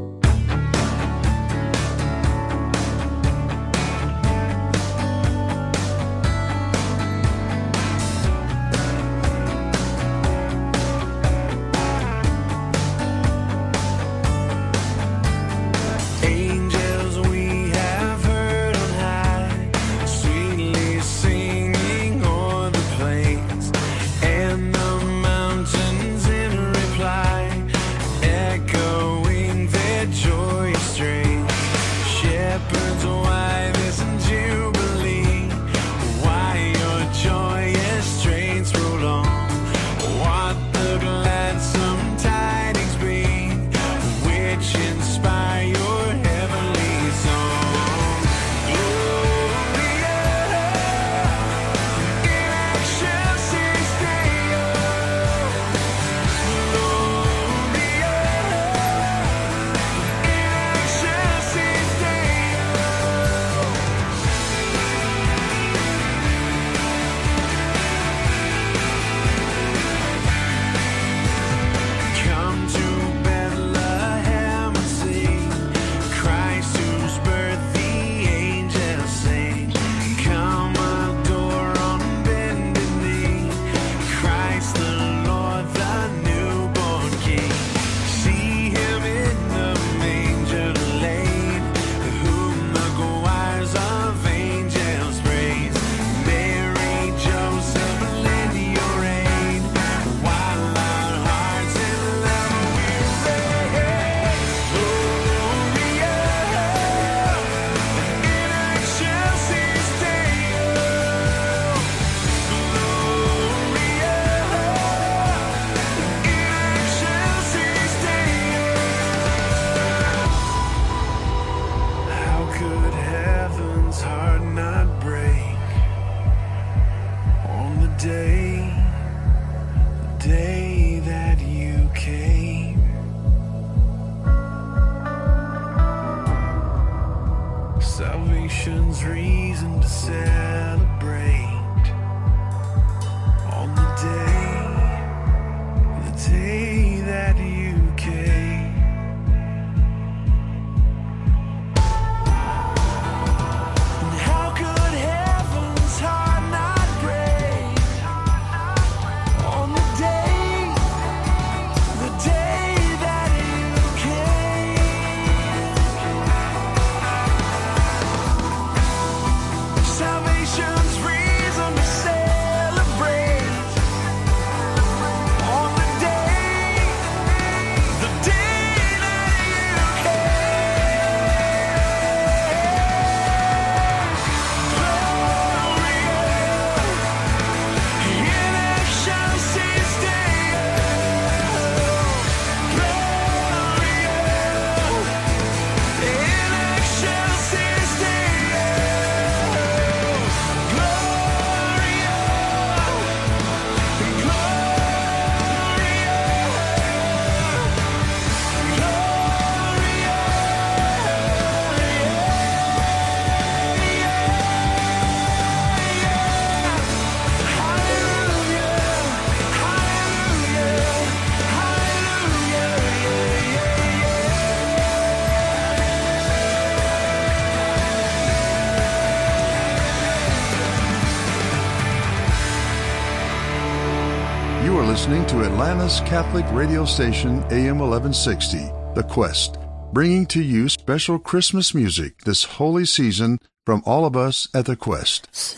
[235.57, 238.59] Atlanta's Catholic radio station, AM 1160,
[238.95, 239.57] The Quest,
[239.91, 244.77] bringing to you special Christmas music this holy season from all of us at The
[244.77, 245.57] Quest.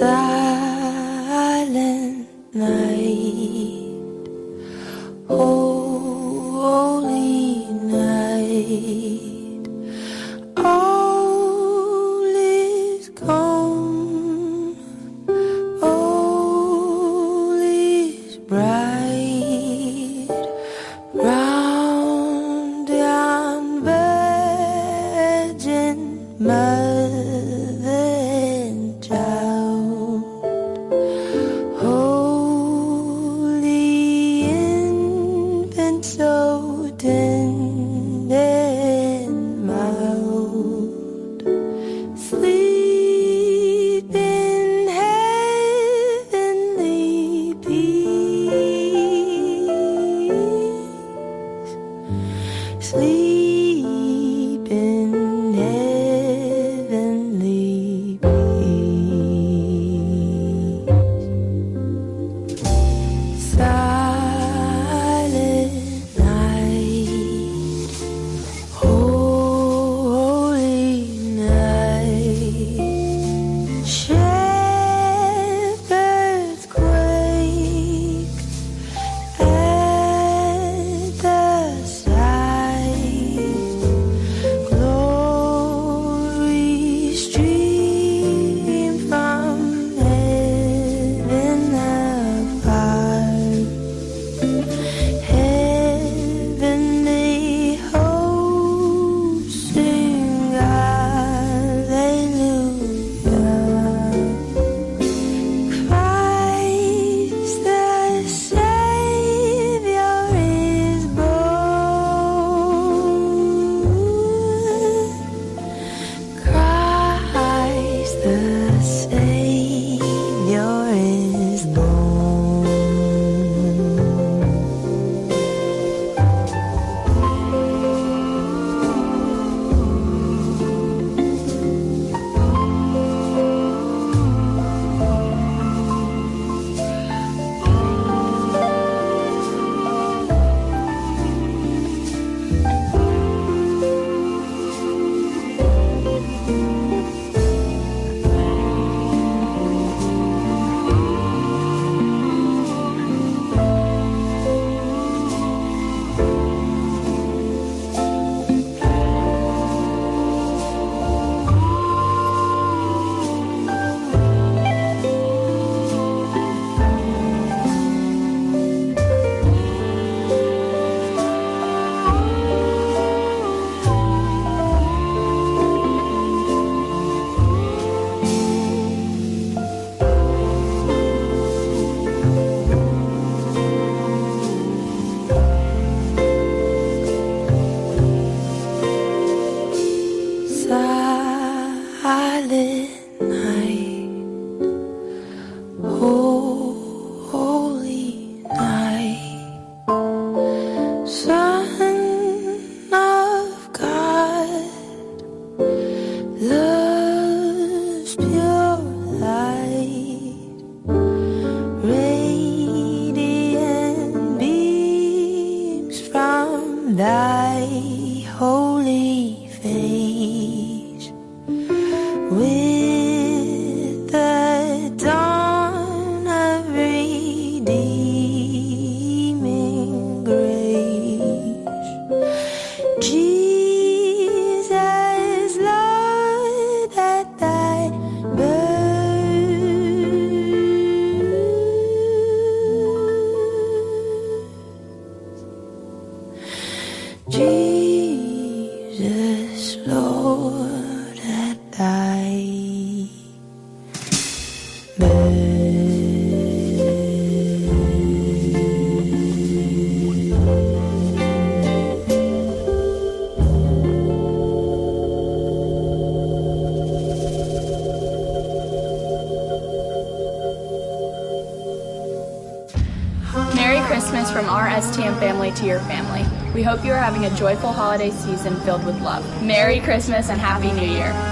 [277.18, 279.24] having a joyful holiday season filled with love.
[279.42, 281.27] Merry Christmas and Happy New Year.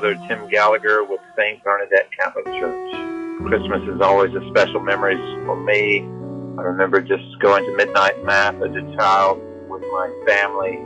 [0.00, 1.62] Father Tim Gallagher with St.
[1.62, 2.90] Bernadette Catholic Church.
[3.46, 5.98] Christmas is always a special memory for me.
[6.58, 10.78] I remember just going to midnight mass as a child with my family,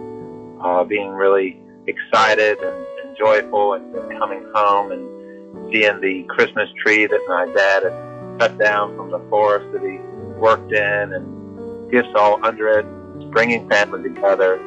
[0.61, 7.07] uh, being really excited and, and joyful, and coming home and seeing the Christmas tree
[7.07, 9.99] that my dad had cut down from the forest that he
[10.41, 14.59] worked in, and gifts all under it, bringing family together,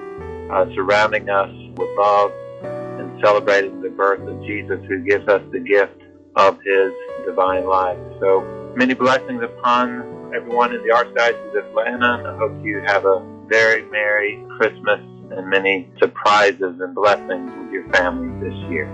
[0.53, 2.31] uh, surrounding us with love
[2.63, 5.93] and celebrating birth of Jesus who gives us the gift
[6.35, 6.91] of his
[7.25, 7.97] divine life.
[8.21, 8.41] So
[8.75, 12.23] many blessings upon everyone in the Archdiocese of Atlanta.
[12.27, 14.99] I hope you have a very Merry Christmas
[15.31, 18.85] and many surprises and blessings with your family this year.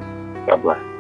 [0.48, 0.93] God bless.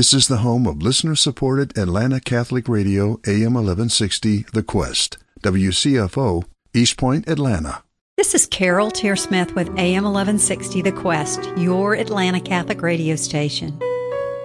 [0.00, 6.42] This is the home of listener supported Atlanta Catholic Radio AM 1160 The Quest, WCFO,
[6.72, 7.82] East Point, Atlanta.
[8.16, 13.78] This is Carol Tearsmith with AM 1160 The Quest, your Atlanta Catholic radio station.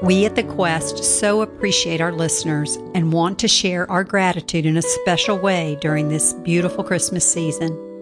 [0.04, 4.76] We at The Quest so appreciate our listeners and want to share our gratitude in
[4.76, 7.95] a special way during this beautiful Christmas season.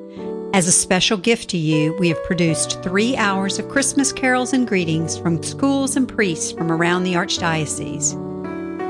[0.54, 4.68] As a special gift to you, we have produced three hours of Christmas carols and
[4.68, 8.14] greetings from schools and priests from around the Archdiocese.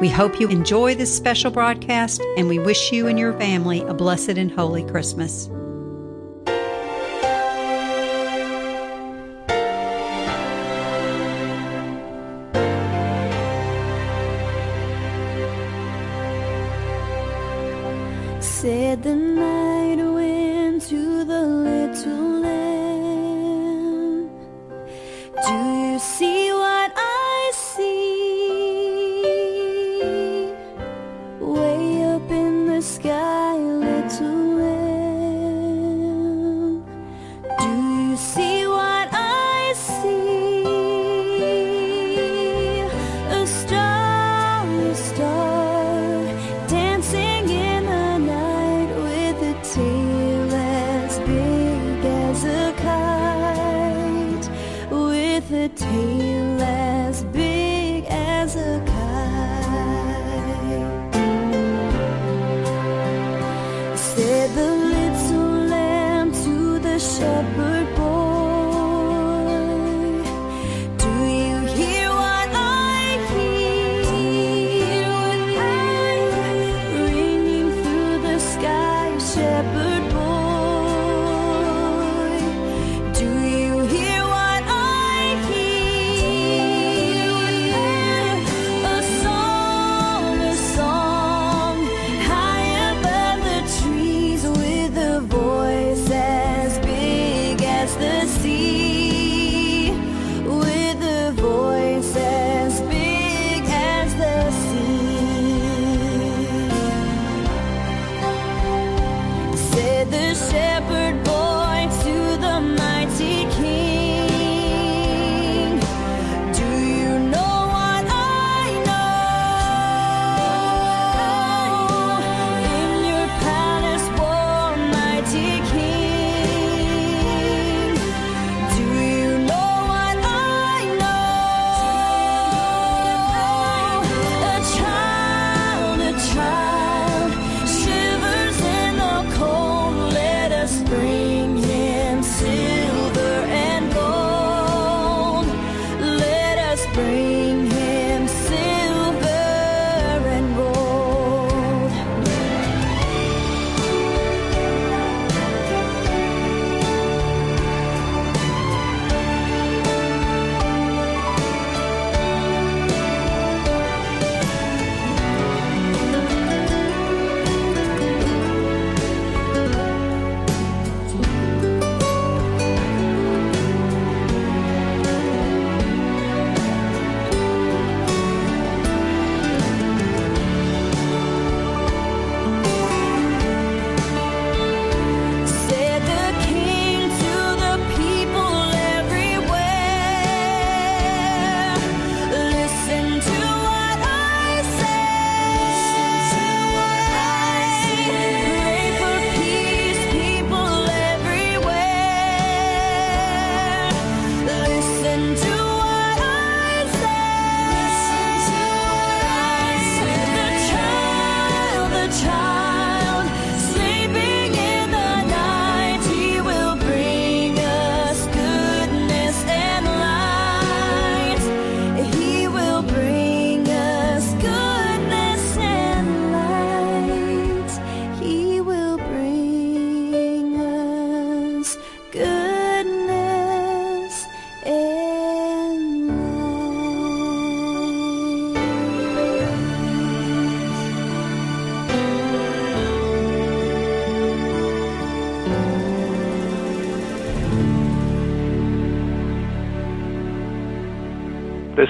[0.02, 3.94] We hope you enjoy this special broadcast and we wish you and your family a
[3.94, 5.50] blessed and holy Christmas.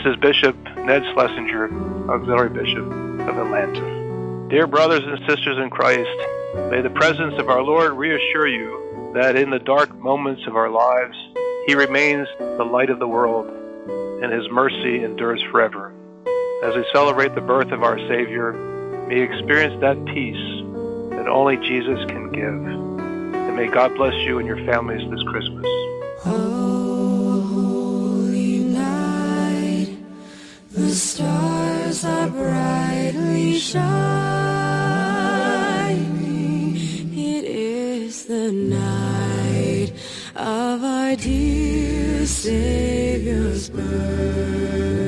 [0.06, 4.50] Is Bishop Ned Shlesinger, Auxiliary Bishop of Atlanta.
[4.50, 6.10] Dear brothers and sisters in Christ,
[6.70, 10.70] may the presence of our Lord reassure you that in the dark moments of our
[10.70, 11.16] lives,
[11.68, 13.48] He remains the light of the world,
[14.22, 15.94] and His mercy endures forever.
[16.66, 18.52] As we celebrate the birth of our Savior,
[19.08, 20.36] may experience that peace
[21.16, 22.44] that only Jesus can give.
[22.44, 25.83] And may God bless you and your families this Christmas.
[30.94, 33.84] Stars are brightly shining.
[37.12, 39.92] It is the night
[40.36, 45.03] of our dear Savior's birth.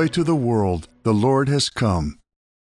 [0.00, 2.18] joy to the world, the Lord has come.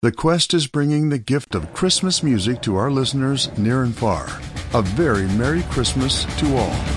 [0.03, 4.27] The Quest is bringing the gift of Christmas music to our listeners near and far.
[4.75, 6.92] A very Merry Christmas to all.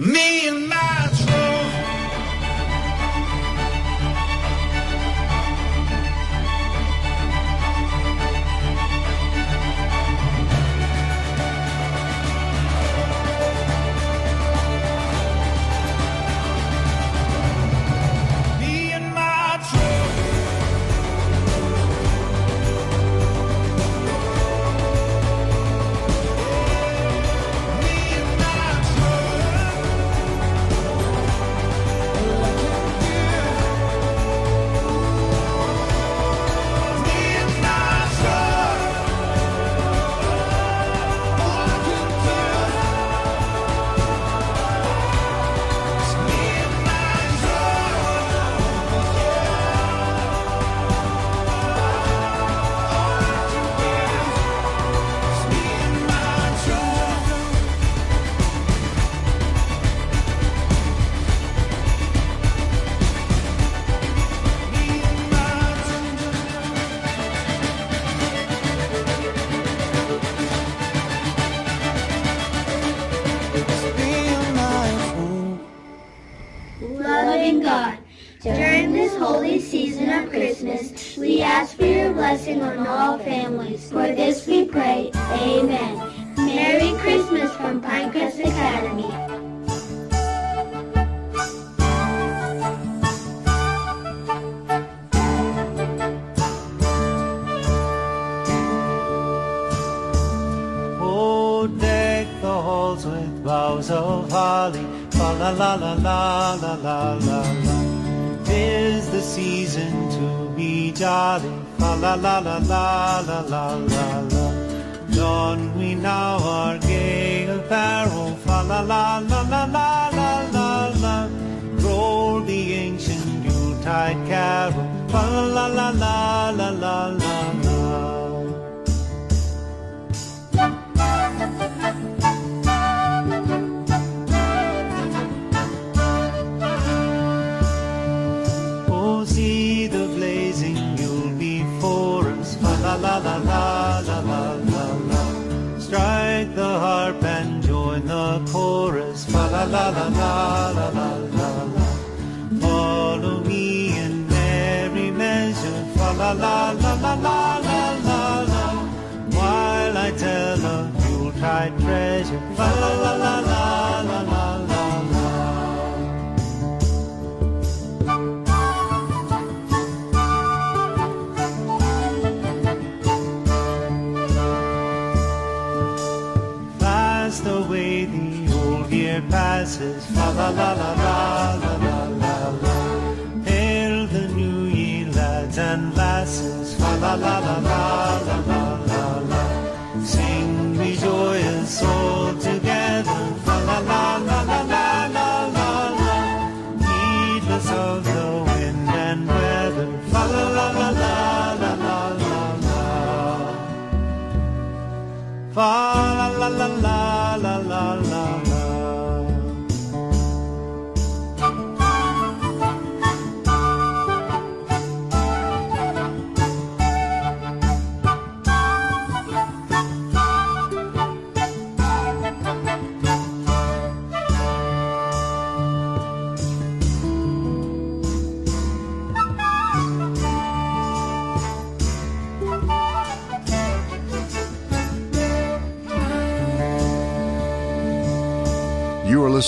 [0.00, 0.47] Me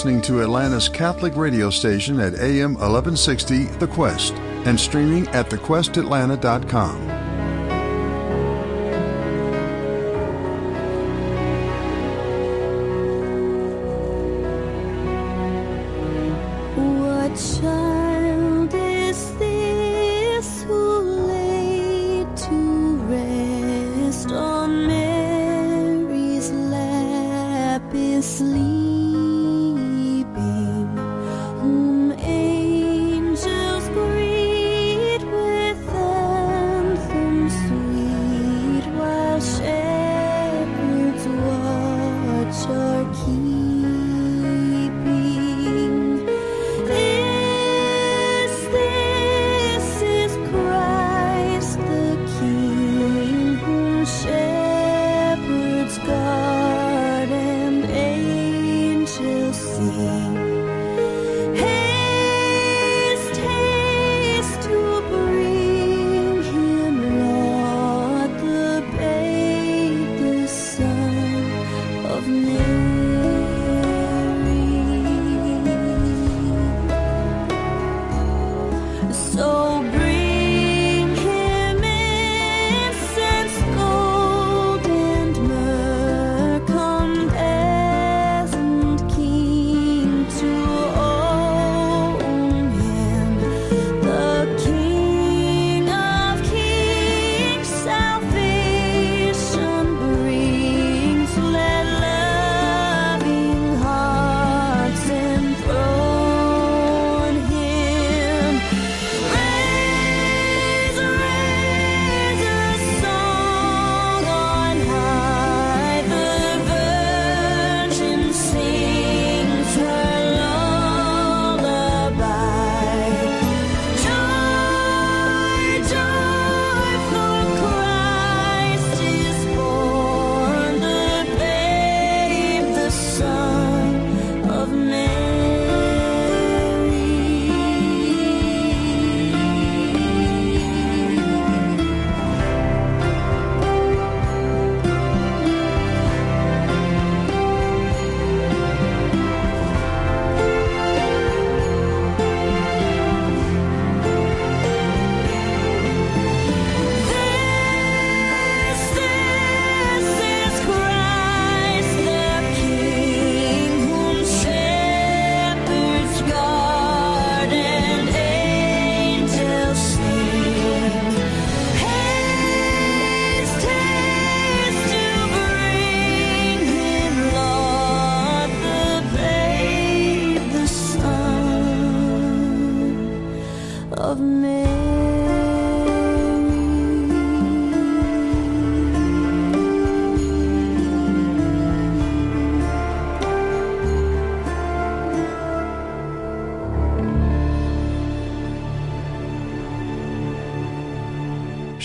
[0.01, 4.33] listening to Atlanta's Catholic radio station at AM 1160 The Quest
[4.65, 7.10] and streaming at thequestatlanta.com.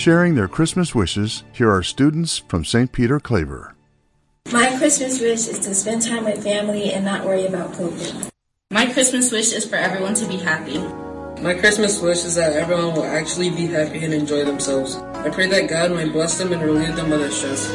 [0.06, 2.92] Sharing their Christmas wishes, here are students from St.
[2.92, 3.74] Peter Claver.
[4.52, 8.30] My Christmas wish is to spend time with family and not worry about COVID.
[8.70, 10.78] My Christmas wish is for everyone to be happy.
[11.42, 14.94] My Christmas wish is that everyone will actually be happy and enjoy themselves.
[14.94, 17.66] I pray that God might bless them and relieve them of their stress.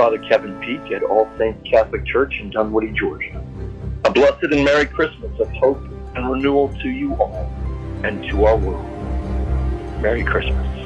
[0.00, 3.44] Father Kevin Peak at All Saints Catholic Church in Dunwoody, Georgia.
[4.06, 5.76] A blessed and Merry Christmas of hope
[6.16, 7.44] and renewal to you all
[8.02, 10.00] and to our world.
[10.00, 10.79] Merry Christmas.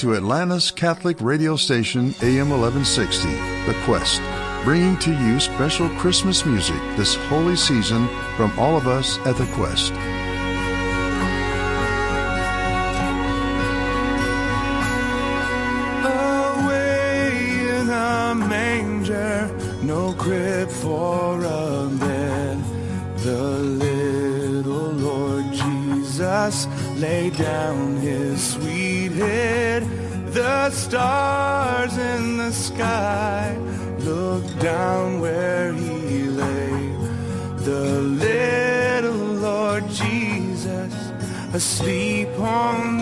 [0.00, 3.28] To Atlanta's Catholic radio station AM 1160,
[3.66, 4.22] The Quest,
[4.64, 9.44] bringing to you special Christmas music this holy season from all of us at The
[9.52, 9.92] Quest.
[16.62, 22.58] Away in a manger, no crib for a bed.
[23.18, 27.89] The little Lord Jesus laid down.
[30.70, 33.58] The stars in the sky
[33.98, 36.94] looked down where he lay.
[37.64, 40.94] The little Lord Jesus
[41.52, 42.99] asleep on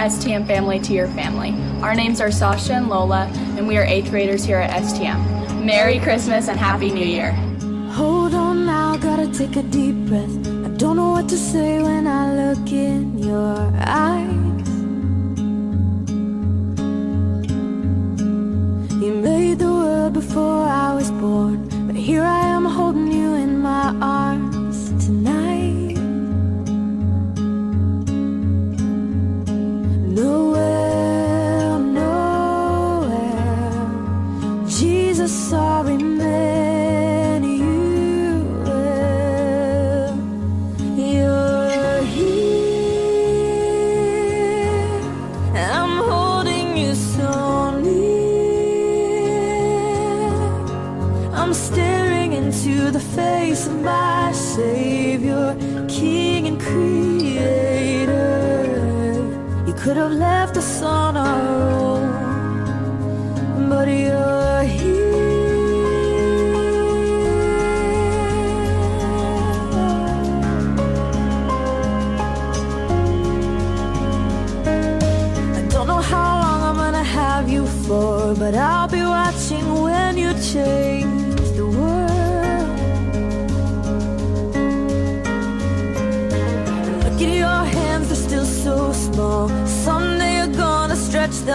[0.00, 1.52] STM family to your family.
[1.82, 3.26] Our names are Sasha and Lola,
[3.58, 5.62] and we are eighth graders here at STM.
[5.62, 7.32] Merry Christmas and Happy New Year.
[7.92, 10.34] Hold on now, gotta take a deep breath.
[10.64, 14.30] I don't know what to say when I look in your eyes.
[19.02, 20.59] You made the world before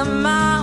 [0.08, 0.55] my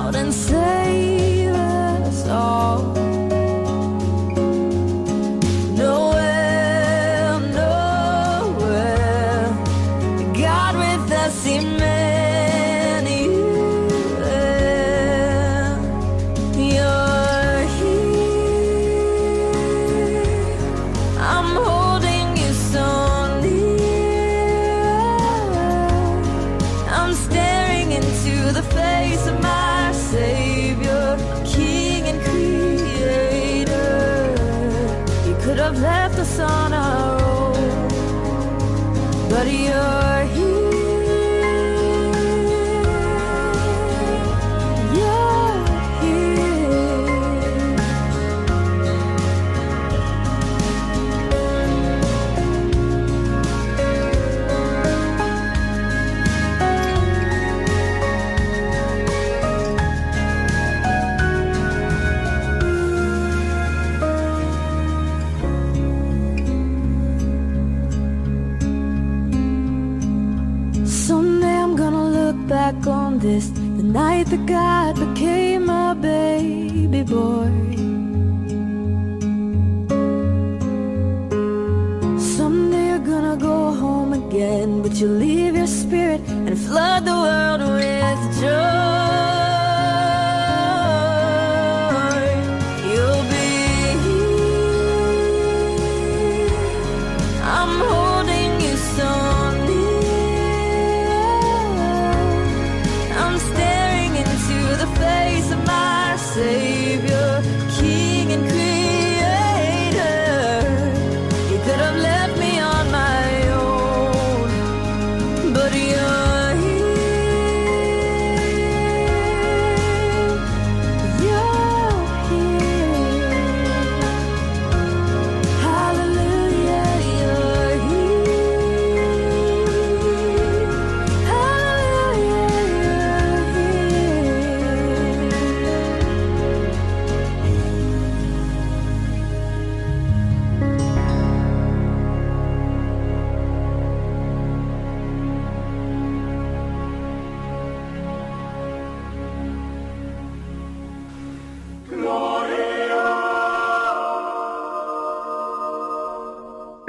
[74.46, 74.81] God.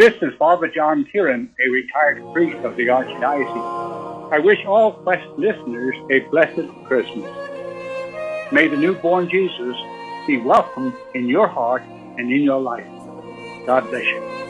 [0.03, 4.33] This is Father John Kieran, a retired priest of the Archdiocese.
[4.33, 7.31] I wish all Quest listeners a blessed Christmas.
[8.51, 9.77] May the newborn Jesus
[10.27, 11.83] be welcomed in your heart
[12.17, 12.85] and in your life.
[13.65, 14.42] God bless you.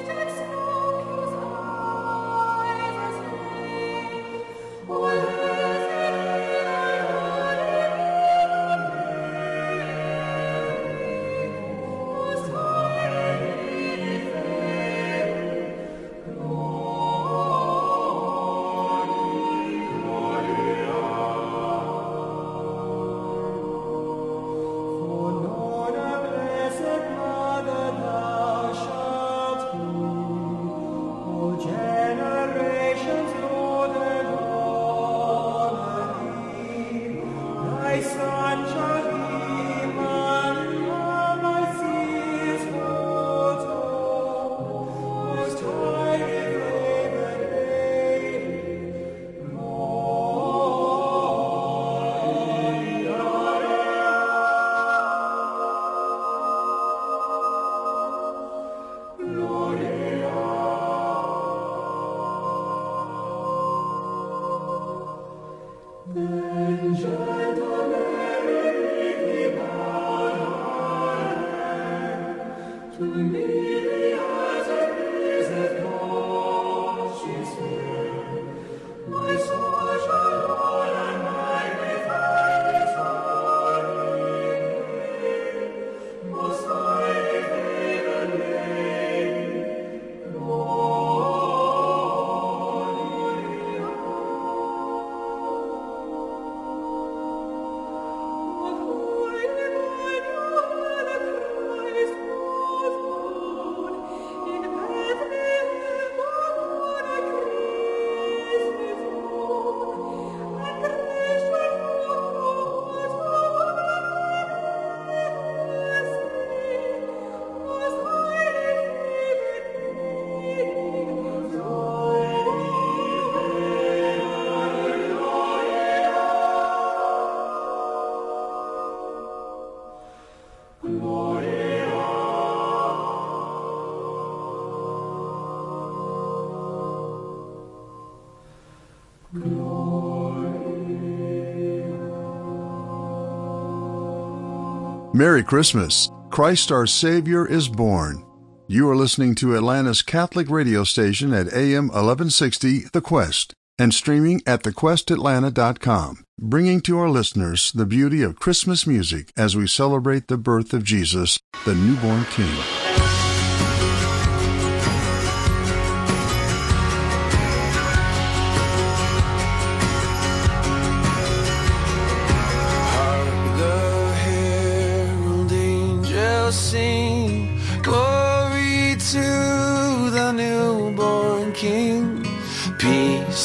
[145.16, 146.10] Merry Christmas.
[146.32, 148.26] Christ our Savior is born.
[148.68, 154.42] You are listening to Atlanta's Catholic radio station at AM 1160, The Quest, and streaming
[154.48, 160.38] at thequestatlanta.com, bringing to our listeners the beauty of Christmas music as we celebrate the
[160.38, 162.83] birth of Jesus, the newborn King.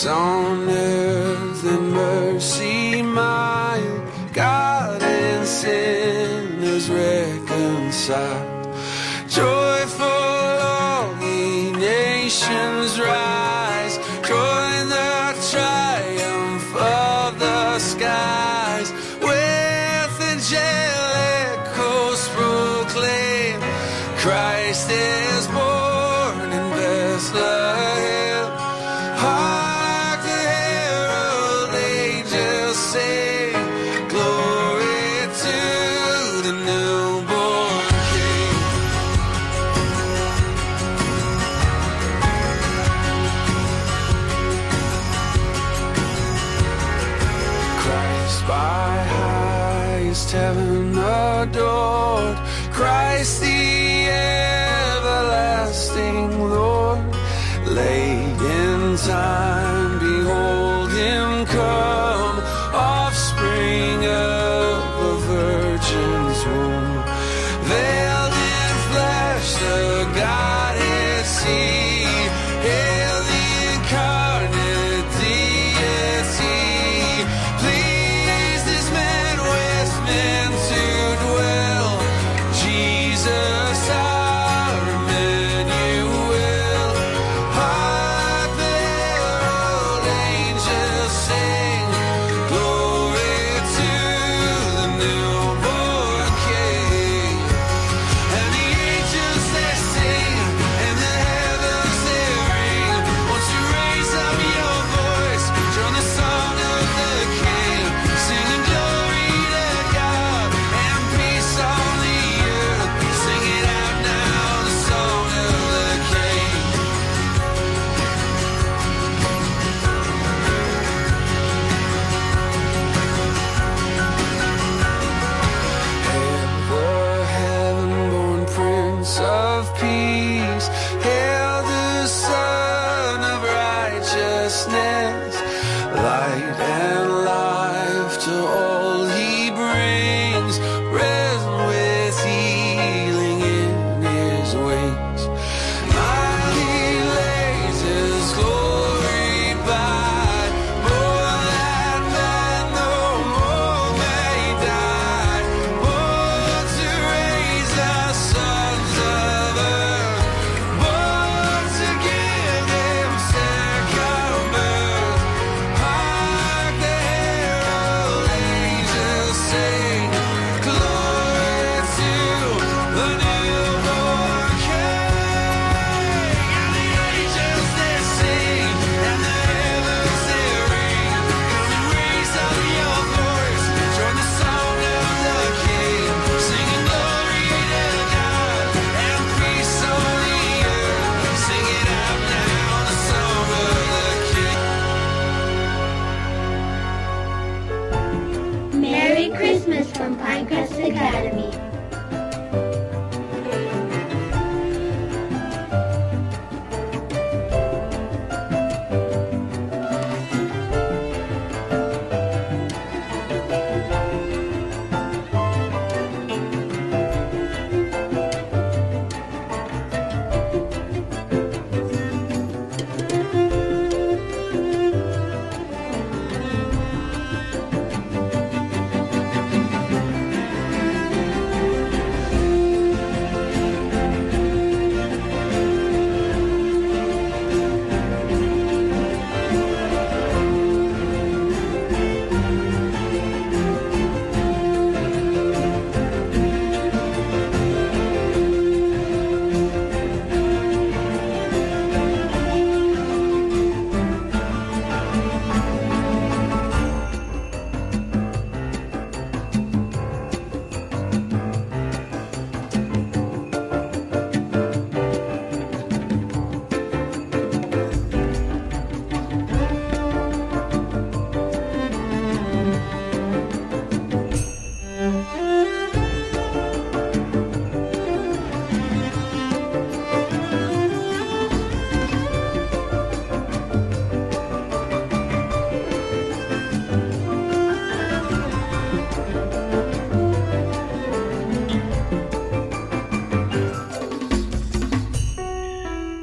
[0.06, 0.97] on earth.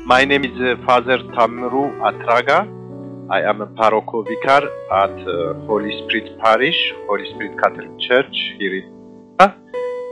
[0.08, 2.60] My name is uh, Father Tamru Atraga.
[3.32, 4.62] I am a parochial vicar
[4.94, 6.78] at uh, Holy Spirit Parish,
[7.08, 8.96] Holy Spirit Catholic Church here in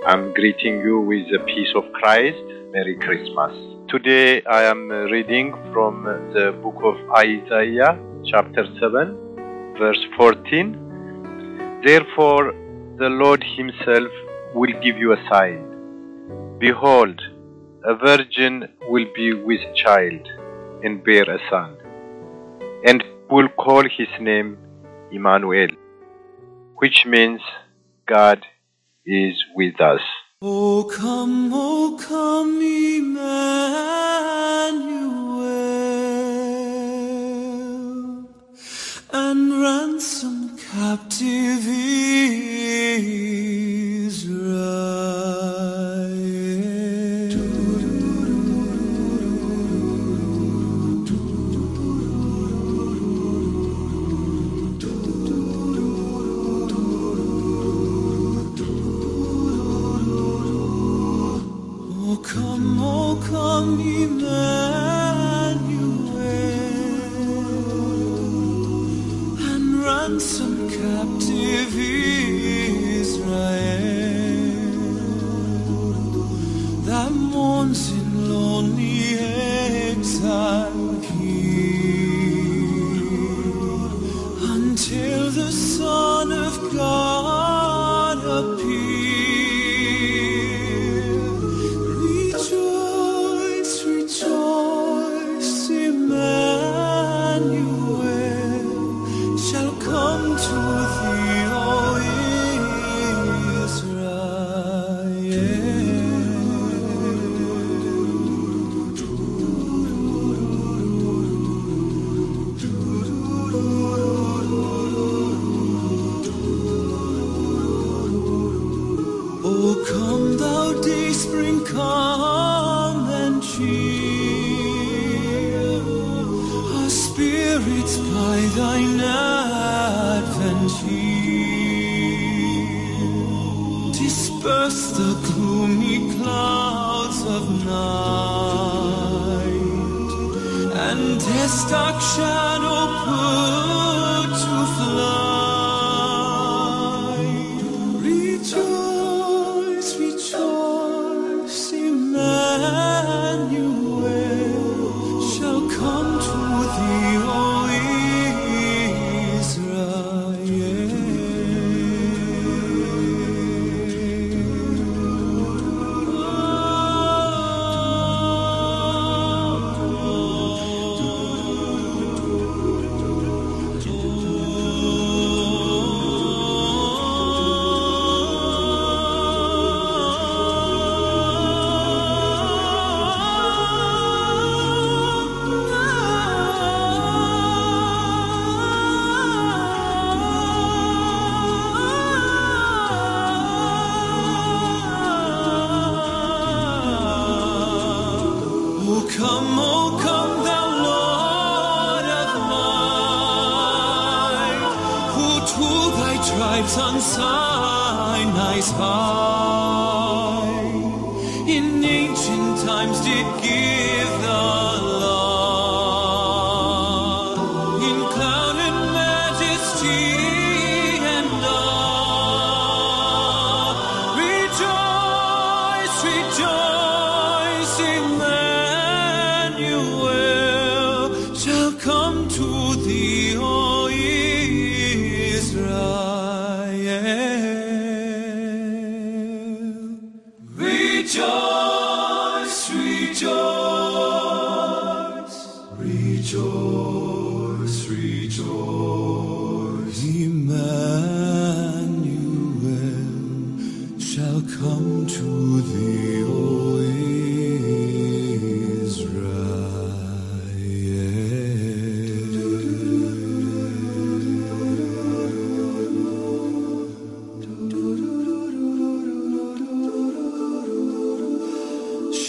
[0.07, 2.41] I'm greeting you with the peace of Christ.
[2.71, 3.53] Merry Christmas.
[3.87, 11.81] Today I am uh, reading from the book of Isaiah, chapter 7, verse 14.
[11.85, 12.51] Therefore,
[12.97, 14.11] the Lord Himself
[14.55, 16.57] will give you a sign.
[16.57, 17.21] Behold,
[17.85, 20.25] a virgin will be with child
[20.83, 21.75] and bear a son,
[22.85, 24.57] and will call his name
[25.11, 25.67] Emmanuel,
[26.77, 27.41] which means
[28.05, 28.45] God
[29.05, 29.99] is with us.
[30.41, 33.33] Oh come, oh come, Emmanuel,
[39.11, 42.63] and ransom captive Oh
[84.73, 87.22] until the Son of God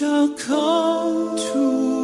[0.04, 1.94] shall come to.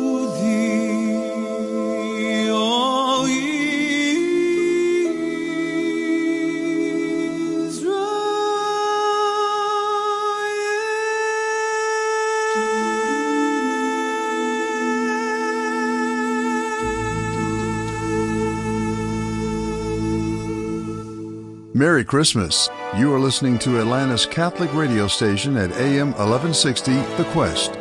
[21.73, 22.69] Merry Christmas.
[22.99, 27.80] You are listening to Atlanta's Catholic radio station at AM 1160, The Quest.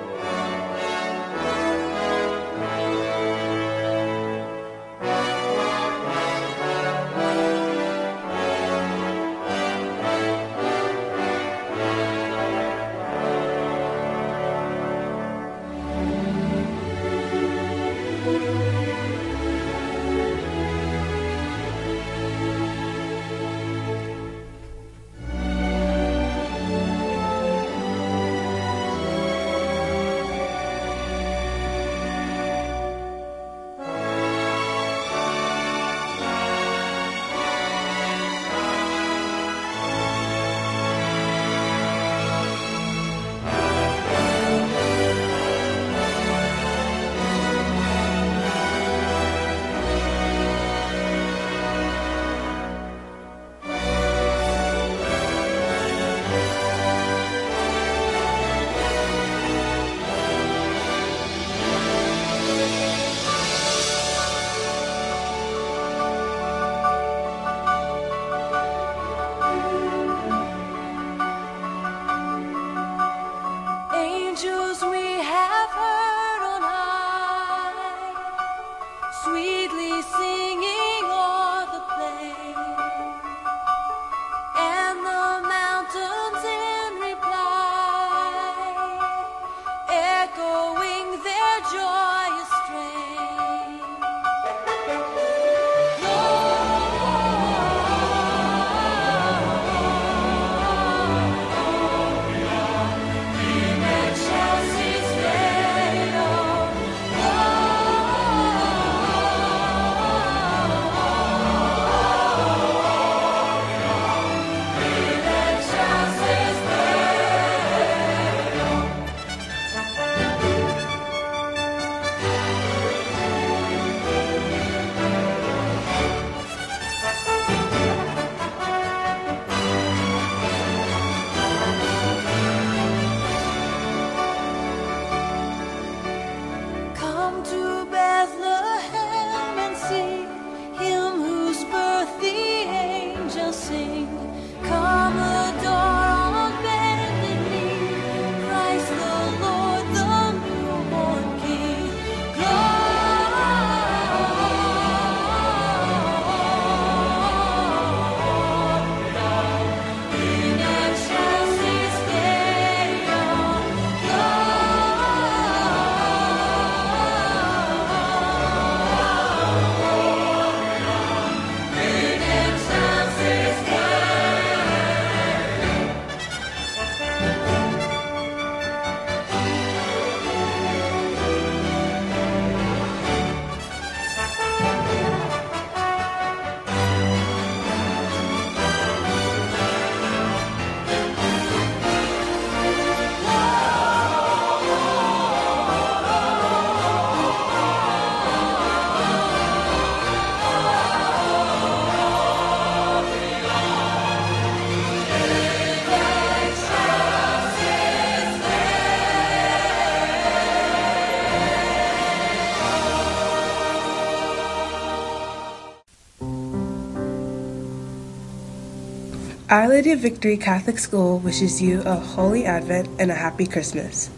[219.59, 224.09] Of Victory Catholic School wishes you a holy Advent and a happy Christmas.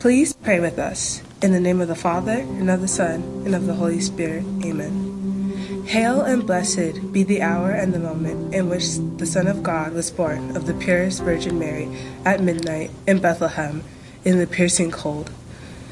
[0.00, 1.22] Please pray with us.
[1.40, 4.44] In the name of the Father, and of the Son, and of the Holy Spirit.
[4.62, 5.82] Amen.
[5.86, 9.94] Hail and blessed be the hour and the moment in which the Son of God
[9.94, 11.88] was born of the purest Virgin Mary
[12.26, 13.82] at midnight in Bethlehem
[14.26, 15.30] in the piercing cold.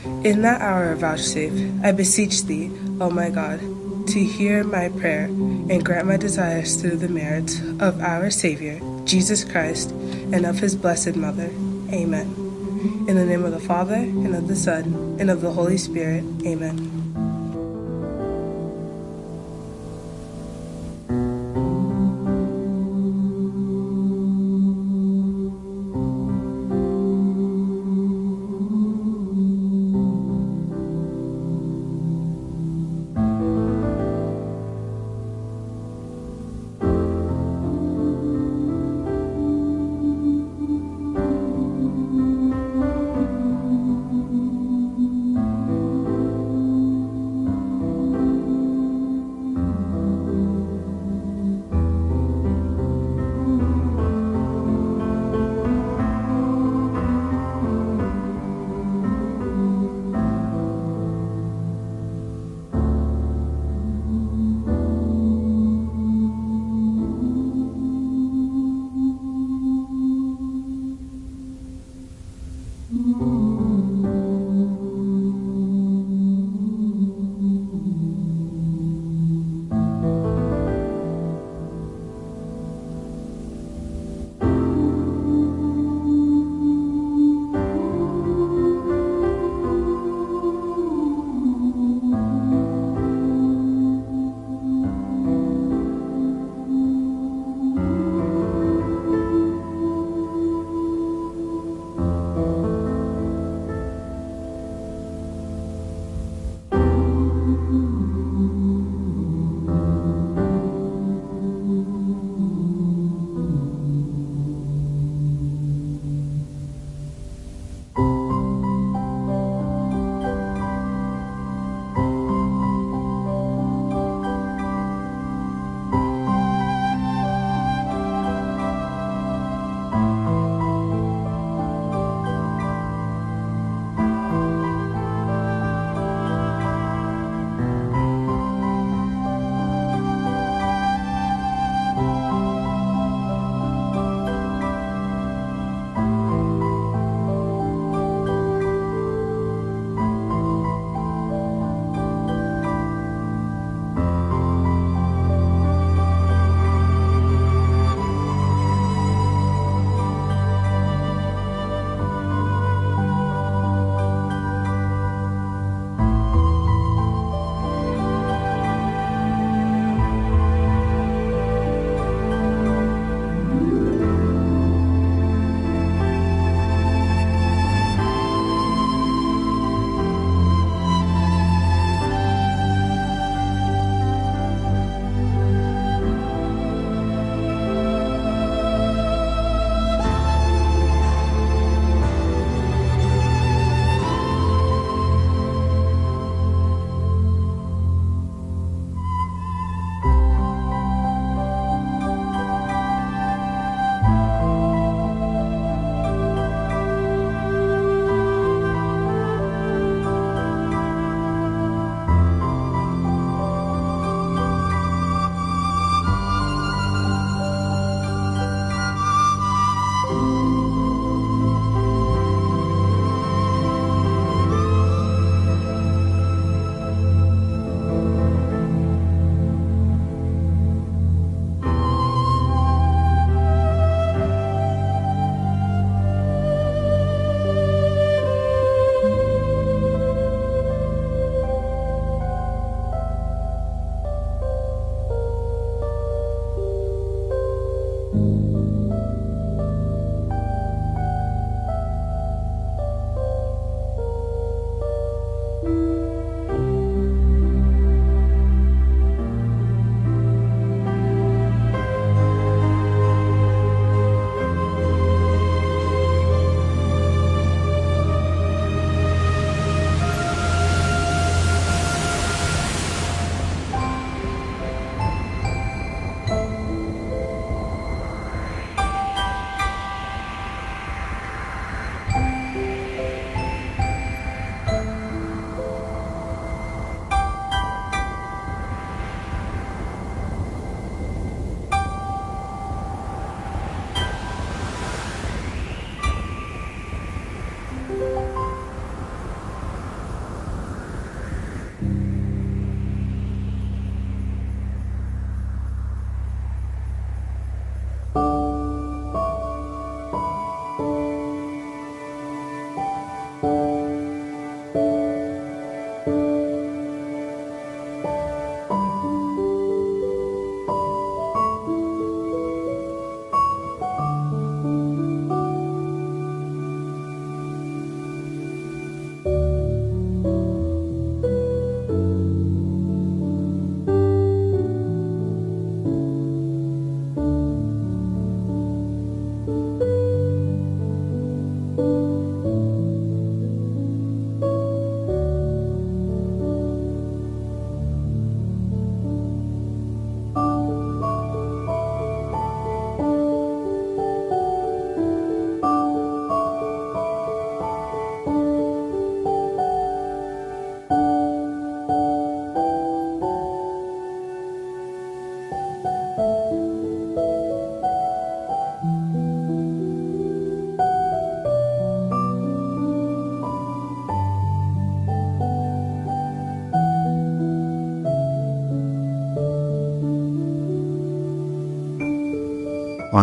[0.05, 3.61] In that hour of vouchsafe, I beseech thee, O my God,
[4.15, 9.43] to hear my prayer and grant my desires through the merits of our Savior, Jesus
[9.43, 11.51] Christ, and of his blessed Mother.
[11.93, 12.33] Amen.
[13.09, 16.23] In the name of the Father, and of the Son, and of the Holy Spirit.
[16.47, 16.94] Amen.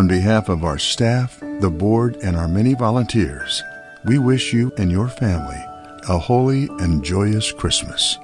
[0.02, 3.62] On behalf of our staff, the board, and our many volunteers,
[4.04, 5.64] we wish you and your family
[6.08, 8.18] a holy and joyous Christmas.